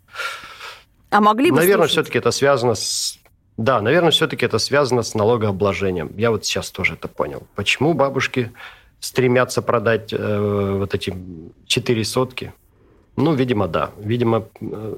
А 1.10 1.20
могли 1.20 1.50
бы 1.50 1.56
Наверное, 1.56 1.88
слушать? 1.88 1.92
все-таки 1.92 2.18
это 2.18 2.30
связано 2.30 2.74
с... 2.74 3.18
Да, 3.56 3.80
наверное, 3.80 4.10
все-таки 4.10 4.46
это 4.46 4.58
связано 4.58 5.02
с 5.02 5.14
налогообложением. 5.14 6.12
Я 6.16 6.30
вот 6.30 6.44
сейчас 6.44 6.70
тоже 6.70 6.94
это 6.94 7.08
понял. 7.08 7.42
Почему 7.54 7.92
бабушки 7.94 8.52
стремятся 9.00 9.60
продать 9.60 10.12
э, 10.12 10.76
вот 10.78 10.94
эти 10.94 11.14
четыре 11.66 12.04
сотки? 12.04 12.52
Ну, 13.16 13.34
видимо, 13.34 13.66
да. 13.68 13.90
Видимо, 13.98 14.48
э, 14.60 14.96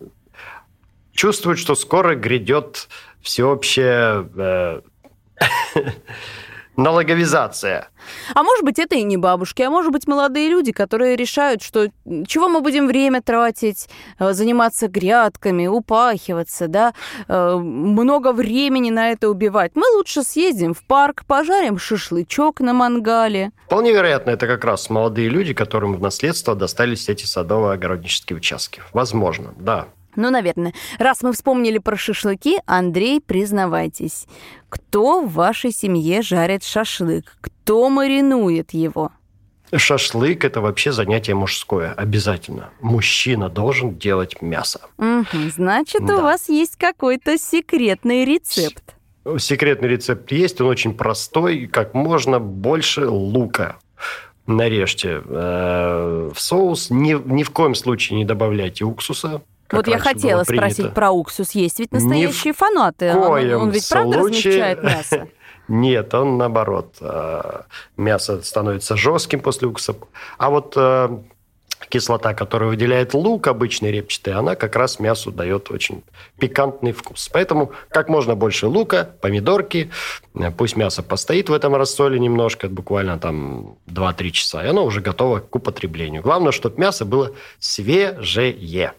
чувствуют, 1.12 1.58
что 1.58 1.74
скоро 1.74 2.14
грядет 2.14 2.88
всеобщая 3.20 4.28
э, 4.36 4.80
налоговизация. 6.76 7.88
А 8.34 8.42
может 8.42 8.64
быть, 8.64 8.78
это 8.78 8.96
и 8.96 9.02
не 9.02 9.16
бабушки, 9.16 9.62
а 9.62 9.70
может 9.70 9.92
быть, 9.92 10.06
молодые 10.06 10.48
люди, 10.48 10.72
которые 10.72 11.16
решают, 11.16 11.62
что 11.62 11.88
чего 12.26 12.48
мы 12.48 12.60
будем 12.60 12.86
время 12.86 13.22
тратить, 13.22 13.88
э, 14.18 14.32
заниматься 14.32 14.88
грядками, 14.88 15.66
упахиваться, 15.66 16.68
да, 16.68 16.94
э, 17.28 17.56
много 17.56 18.32
времени 18.32 18.90
на 18.90 19.10
это 19.10 19.28
убивать. 19.28 19.72
Мы 19.74 19.84
лучше 19.96 20.22
съездим 20.22 20.74
в 20.74 20.82
парк, 20.84 21.24
пожарим 21.26 21.78
шашлычок 21.78 22.60
на 22.60 22.72
мангале. 22.72 23.52
Вполне 23.66 23.92
вероятно, 23.92 24.30
это 24.30 24.46
как 24.46 24.64
раз 24.64 24.90
молодые 24.90 25.28
люди, 25.28 25.54
которым 25.54 25.94
в 25.94 26.00
наследство 26.00 26.54
достались 26.54 27.08
эти 27.08 27.24
садово-огороднические 27.24 28.36
участки. 28.36 28.82
Возможно, 28.92 29.54
да. 29.56 29.88
Ну, 30.16 30.30
наверное. 30.30 30.72
Раз 30.98 31.22
мы 31.22 31.32
вспомнили 31.32 31.78
про 31.78 31.96
шашлыки, 31.96 32.58
Андрей, 32.66 33.20
признавайтесь, 33.20 34.26
кто 34.68 35.20
в 35.22 35.32
вашей 35.32 35.72
семье 35.72 36.22
жарит 36.22 36.64
шашлык? 36.64 37.36
Кто 37.40 37.88
маринует 37.88 38.72
его? 38.72 39.10
Шашлык– 39.74 40.44
это 40.46 40.60
вообще 40.60 40.92
занятие 40.92 41.34
мужское, 41.34 41.92
обязательно. 41.94 42.68
Мужчина 42.82 43.48
должен 43.48 43.96
делать 43.96 44.42
мясо. 44.42 44.80
Мгм, 44.98 45.50
значит, 45.50 46.02
у 46.02 46.06
Да. 46.06 46.20
вас 46.20 46.50
есть 46.50 46.76
какой-то 46.76 47.38
секретный 47.38 48.26
рецепт. 48.26 48.94
Секретный 49.38 49.88
рецепт 49.88 50.30
есть, 50.32 50.60
он 50.60 50.66
очень 50.66 50.92
простой. 50.92 51.66
Как 51.68 51.94
можно 51.94 52.38
больше 52.38 53.08
лука 53.08 53.76
нарежьте 54.46 55.22
э, 55.24 56.30
в 56.34 56.38
соус. 56.40 56.90
Ни, 56.90 57.12
ни 57.32 57.42
в 57.42 57.50
коем 57.50 57.74
случае 57.74 58.18
не 58.18 58.24
добавляйте 58.24 58.84
уксуса. 58.84 59.40
Как 59.66 59.78
вот 59.78 59.88
я 59.88 59.98
хотела 59.98 60.44
спросить 60.44 60.92
про 60.92 61.10
уксус. 61.10 61.52
Есть 61.52 61.78
ведь 61.78 61.92
Ни 61.92 61.98
настоящие 61.98 62.52
фанаты. 62.52 63.14
Он, 63.14 63.26
коем 63.26 63.62
он 63.62 63.70
ведь 63.70 63.88
правда 63.88 64.18
случае. 64.18 64.52
размягчает 64.52 64.82
мясо? 64.82 65.28
Нет, 65.68 66.12
он 66.14 66.38
наоборот. 66.38 66.96
э, 67.00 67.62
Мясо 67.96 68.42
становится 68.42 68.96
жестким 68.96 69.40
после 69.40 69.68
уксуса. 69.68 69.98
А 70.36 70.50
вот 70.50 70.74
э, 70.76 71.08
кислота, 71.88 72.34
которую 72.34 72.70
выделяет 72.70 73.14
лук 73.14 73.46
обычный 73.46 73.92
репчатый, 73.92 74.34
она 74.34 74.54
как 74.54 74.76
раз 74.76 74.98
мясу 74.98 75.30
дает 75.30 75.70
очень 75.70 76.02
пикантный 76.38 76.92
вкус. 76.92 77.28
Поэтому 77.32 77.72
как 77.88 78.08
можно 78.08 78.34
больше 78.34 78.66
лука, 78.66 79.10
помидорки, 79.20 79.90
э, 80.34 80.50
пусть 80.50 80.76
мясо 80.76 81.02
постоит 81.02 81.48
в 81.48 81.52
этом 81.52 81.74
рассоле 81.76 82.18
немножко, 82.18 82.68
буквально 82.68 83.18
там 83.18 83.76
2-3 83.86 84.30
часа, 84.30 84.64
и 84.64 84.68
оно 84.68 84.84
уже 84.84 85.00
готово 85.00 85.40
к 85.40 85.54
употреблению. 85.54 86.22
Главное, 86.22 86.52
чтобы 86.52 86.80
мясо 86.80 87.04
было 87.04 87.30
свежее. 87.58 88.92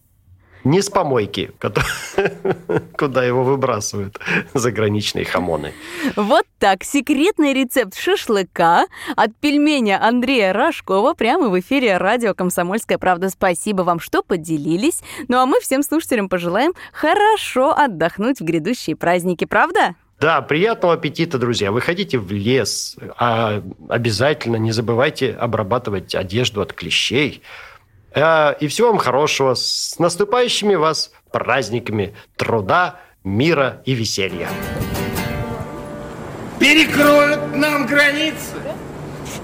Не 0.64 0.82
с 0.82 0.90
помойки, 0.90 1.52
куда 2.98 3.24
его 3.24 3.44
выбрасывают 3.44 4.20
заграничные 4.54 5.26
хамоны. 5.26 5.74
Вот 6.16 6.46
так. 6.60 6.84
Секретный 6.84 7.54
рецепт 7.54 7.98
шашлыка 7.98 8.86
от 9.16 9.36
пельменя 9.36 10.02
Андрея 10.02 10.54
Рожкова 10.54 11.14
прямо 11.14 11.50
в 11.50 11.60
эфире 11.60 11.98
радио 11.98 12.34
«Комсомольская 12.34 12.98
правда». 12.98 13.30
Спасибо 13.30 13.82
вам, 13.82 14.00
что 14.00 14.24
поделились. 14.24 15.02
Ну 15.28 15.38
а 15.38 15.46
мы 15.46 15.60
всем 15.60 15.84
слушателям 15.84 16.30
пожелаем 16.30 16.74
хорошо 16.94 17.78
отдохнуть 17.78 18.40
в 18.40 18.44
грядущие 18.44 18.96
праздники. 18.96 19.46
Правда? 19.46 19.96
Да, 20.24 20.42
приятного 20.42 20.94
аппетита, 20.94 21.38
друзья. 21.38 21.74
Выходите 21.74 22.18
в 22.18 22.32
лес. 22.32 22.96
А 23.18 23.62
обязательно 23.90 24.56
не 24.56 24.72
забывайте 24.72 25.34
обрабатывать 25.34 26.16
одежду 26.16 26.62
от 26.62 26.72
клещей. 26.72 27.44
Э, 28.16 28.54
и 28.60 28.68
всего 28.68 28.90
вам 28.90 28.98
хорошего. 28.98 29.54
С 29.56 29.98
наступающими 30.00 30.76
вас 30.76 31.12
праздниками 31.32 32.14
труда, 32.38 33.00
мира 33.24 33.82
и 33.86 33.94
веселья. 33.94 34.50
Перекроют 36.60 37.56
нам 37.56 37.86
границы. 37.86 38.56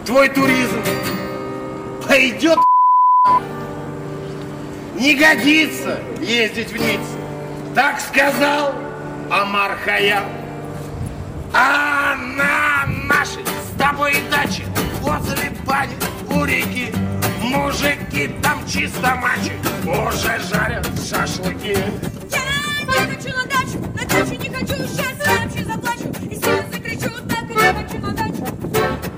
Твой 0.06 0.30
туризм 0.30 0.82
пойдет 2.08 2.60
не 5.00 5.16
годится 5.16 6.00
ездить 6.20 6.72
в 6.72 6.78
Ниццу. 6.78 7.18
Так 7.74 8.00
сказал 8.00 8.74
Амар 9.32 9.78
Хаям. 9.78 10.26
А 11.54 12.16
на 12.16 12.86
нашей 13.08 13.44
с 13.44 13.80
тобой 13.80 14.16
даче 14.30 14.64
возле 15.02 15.52
бани 15.66 15.96
у 16.30 16.44
реки 16.44 16.94
Мужики 17.50 18.30
там 18.44 18.60
чисто 18.68 19.16
мачи 19.16 19.54
уже 19.84 20.40
жарят 20.52 20.88
шашлыки. 20.98 21.76
Я 22.30 22.46
не 22.86 23.16
хочу 23.16 23.36
на 23.36 23.46
дачу, 23.46 23.80
на 23.96 24.06
дачу 24.06 24.36
не 24.40 24.50
хочу, 24.50 24.88
сейчас 24.88 25.16
я 25.26 25.32
вообще 25.42 25.66
заплачу. 25.66 26.08
И 26.30 26.36
сильно 26.36 26.64
закричу, 26.72 27.10
так 27.28 27.50
и 27.50 27.54
не 27.56 27.74
хочу 27.74 27.98
на 28.06 28.12
дачу, 28.12 28.44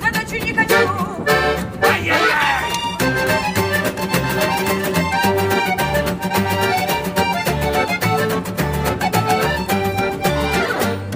на 0.01 0.11
дачу 0.11 0.35
не 0.45 0.53
хочу. 0.53 0.89
Ай-яй-яй! 1.83 2.71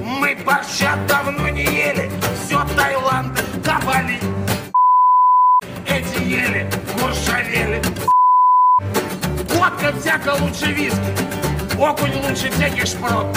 Мы 0.01 0.36
борща 0.43 0.97
давно 1.08 1.47
не 1.47 1.63
ели, 1.63 2.12
все 2.43 2.62
Таиланд 2.75 3.34
до 3.63 3.80
Бали. 3.86 4.19
Эти 5.88 6.21
ели, 6.23 6.69
муршавели. 7.01 7.81
Водка 9.49 9.93
всяко 9.99 10.36
лучше 10.41 10.71
виски, 10.71 10.99
окунь 11.79 12.15
лучше 12.15 12.49
всяких 12.51 12.86
шпрот. 12.86 13.27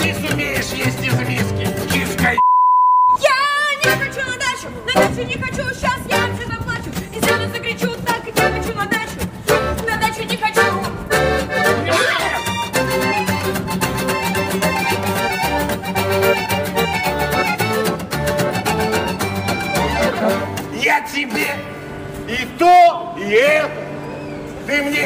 Ты 0.00 0.14
сумеешь 0.14 0.72
есть 0.72 1.04
из 1.04 1.18
миски, 1.20 1.66
киска 1.92 2.32
Я 3.18 3.38
не 3.82 3.90
хочу 3.98 4.24
на 4.28 4.36
дачу, 4.36 4.68
на 4.86 4.92
дачу 4.92 5.26
не 5.26 5.34
хочу, 5.34 5.74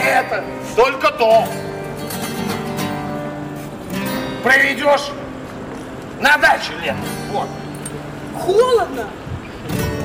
это, 0.00 0.44
только 0.76 1.10
то. 1.12 1.44
Проведешь 4.42 5.10
на 6.20 6.36
даче 6.38 6.72
лето. 6.82 6.96
Вот. 7.32 7.48
Холодно. 8.38 9.06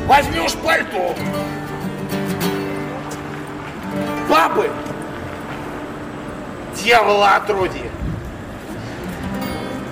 Возьмешь 0.08 0.53
пальто. 0.55 1.15
Бабы. 4.29 4.69
Дьявола 6.75 7.38
отродье. 7.38 7.89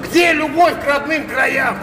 Где 0.03 0.33
любовь 0.33 0.79
к 0.79 0.85
родным 0.85 1.27
краям? 1.27 1.79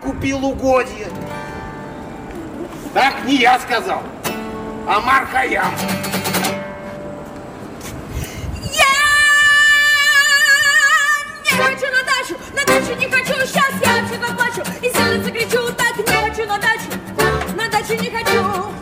Купил 0.00 0.44
угодье. 0.44 1.08
Так 2.94 3.24
не 3.24 3.36
я 3.36 3.58
сказал, 3.58 4.02
а 4.86 5.00
Мархаям. 5.00 5.72
Не 11.42 11.50
хочу 11.50 11.86
на 11.90 12.02
дачу, 12.02 12.36
на 12.54 12.64
дачу 12.66 12.94
не 12.98 13.08
хочу, 13.08 13.46
сейчас 13.46 13.70
я 13.82 14.02
вообще 14.02 14.20
заплачу. 14.20 14.62
И 14.82 14.90
сильно 14.90 15.24
закричу, 15.24 15.72
так 15.72 15.96
не 15.96 16.04
хочу 16.04 16.46
на 16.46 16.58
дачу, 16.58 17.56
на 17.56 17.68
дачу 17.70 17.94
не 17.94 18.10
хочу. 18.10 18.81